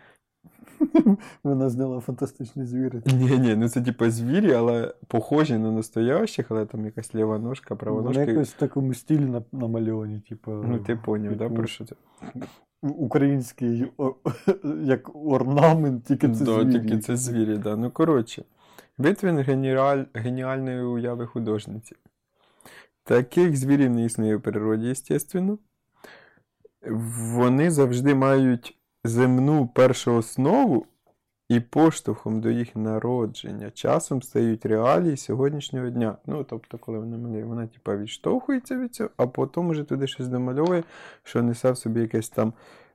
[1.45, 3.03] Вона зняла фантастичні звіри.
[3.07, 7.77] Ні, ні, ну це типу звірі, але похожі на настоящих, але там якась ліва ножка,
[7.77, 10.51] права Вони якось в такому стилі на- намальовані, типу.
[10.51, 11.95] Ну, ти поняв, типу, про що це?
[12.83, 13.93] Український
[14.83, 16.73] як орнамент, тільки це да, звірі.
[16.73, 17.77] тільки це звірі, да.
[17.77, 18.45] Ну, коротше,
[18.99, 20.05] витвін геніаль...
[20.15, 21.97] геніальної уяви художниці.
[23.05, 25.59] Таких звірів не існує в природі, звісно.
[27.35, 30.87] Вони завжди мають земну першу основу
[31.49, 36.17] і поштовхом до їх народження часом стають реалії сьогоднішнього дня.
[36.27, 40.29] Ну, тобто, коли вона малює, вона типа відштовхується від цього, а потім уже туди щось
[40.29, 40.85] домальовує,
[41.23, 42.53] що несе в собі якесь там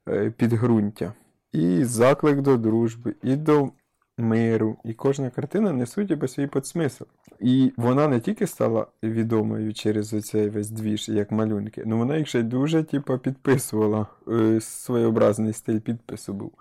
[0.08, 1.14] е, підґрунтя.
[1.52, 3.70] І заклик до дружби, і до
[4.18, 4.78] миру.
[4.84, 7.04] І кожна картина несуть ніби свій подсмисл.
[7.40, 12.28] І вона не тільки стала відомою через оцей весь двіж, як малюнки, ну вона їх
[12.28, 14.08] ще й дуже типу, підписувала.
[14.28, 16.52] Е, своєобразний стиль підпису був.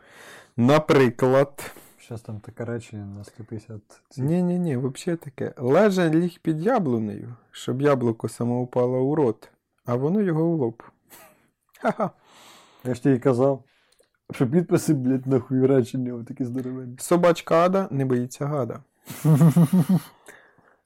[0.57, 1.75] Наприклад.
[2.09, 3.81] Зараз там таке речення на 150.
[4.17, 5.55] Ні, ні, ні, взагалі таке.
[5.57, 9.51] Лежа ліг під яблунею, щоб яблуко само упало у рот,
[9.85, 10.83] а воно його у лоб.
[11.81, 12.11] Ха-ха.
[12.85, 13.65] Я ж тобі казав,
[14.33, 16.97] що підписи, блядь, нахуй речення такі здоровенні.
[16.99, 18.81] Собачка Ада не боїться гада.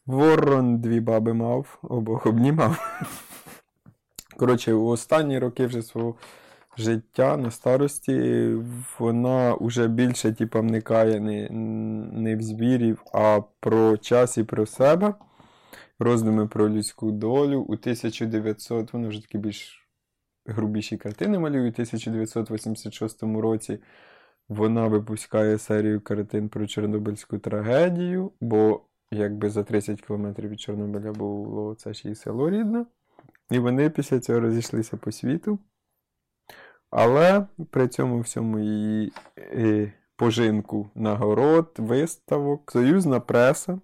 [0.06, 3.00] Ворон дві баби мав, обох обнімав.
[4.36, 6.14] Коротше, у останні роки вже свого
[6.76, 8.48] життя на старості
[8.98, 11.48] вона вже більше типу, вникає не,
[12.12, 15.14] не в звірів, а про час і про себе.
[15.98, 17.60] Роздуми про людську долю.
[17.60, 19.84] У 1900, вона вже такі більш
[20.46, 21.60] грубіші картини малює.
[21.60, 23.78] У 1986 році
[24.48, 28.80] вона випускає серію картин про Чорнобильську трагедію, бо
[29.10, 32.86] якби за 30 кілометрів від Чорнобиля було це ж її село рідне.
[33.50, 35.58] І вони після цього розійшлися по світу.
[36.90, 43.80] Але при цьому всьому її е, пожинку нагород, виставок, союзна преса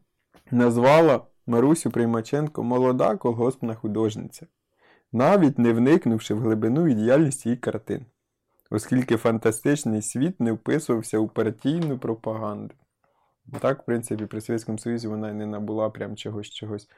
[0.50, 4.46] назвала Марусю Приймаченко молода колгоспна художниця,
[5.12, 8.06] навіть не вникнувши в глибину і діяльність її картин,
[8.70, 12.74] оскільки фантастичний світ не вписувався у партійну пропаганду.
[13.60, 16.88] Так, в принципі, при Совєтському Союзі вона й не набула прям чогось чогось.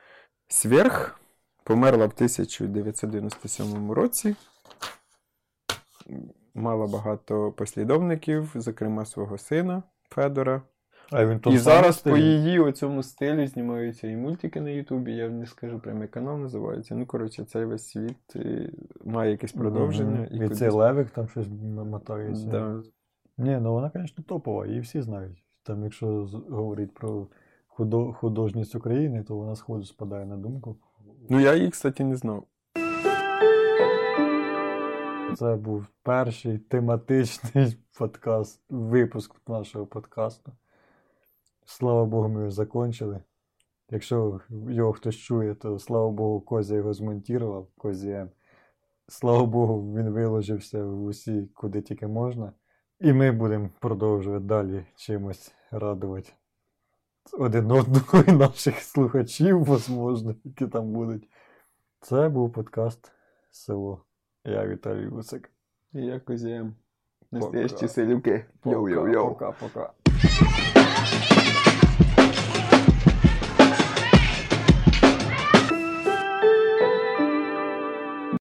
[0.49, 1.21] Сверх
[1.65, 4.37] померла в 1997 році.
[6.55, 10.63] Мала багато послідовників, зокрема свого сина Федора.
[11.13, 15.13] А він І зараз по її оцьому стилі знімаються і мультики на Ютубі.
[15.13, 16.95] Я не скажу прямо, як канал називається.
[16.95, 18.71] Ну, коротше, цей весь світ е,
[19.05, 20.29] має якесь продовження.
[20.31, 21.49] І, кудись- цей левик там щось
[21.91, 22.47] мотається.
[22.47, 22.83] Да.
[23.39, 25.45] Ні, ну вона, звісно, топова, її всі знають.
[25.63, 27.27] там, якщо говорити про
[27.67, 30.77] худо, художність України, то вона сходу спадає на думку.
[31.31, 32.45] Ну я її, кстати, не знав.
[35.37, 40.53] Це був перший тематичний подкаст, випуск нашого подкасту.
[41.65, 43.21] Слава Богу, ми його закончили.
[43.91, 48.31] Якщо його хтось чує, то слава Богу, Козя його змонтував, Козі М.
[49.09, 52.53] Слава Богу, він виложився в усі, куди тільки можна.
[53.01, 56.33] І ми будемо продовжувати далі чимось радувати
[57.33, 61.29] один одного і наших слухачів, можливо, які там будуть.
[62.01, 63.13] Це був подкаст
[63.51, 64.05] Село.
[64.45, 65.51] Я Віталій Гусик.
[65.93, 66.75] І я козієм.
[67.31, 68.45] Настоящі селюки.
[69.29, 69.93] Пока, пока.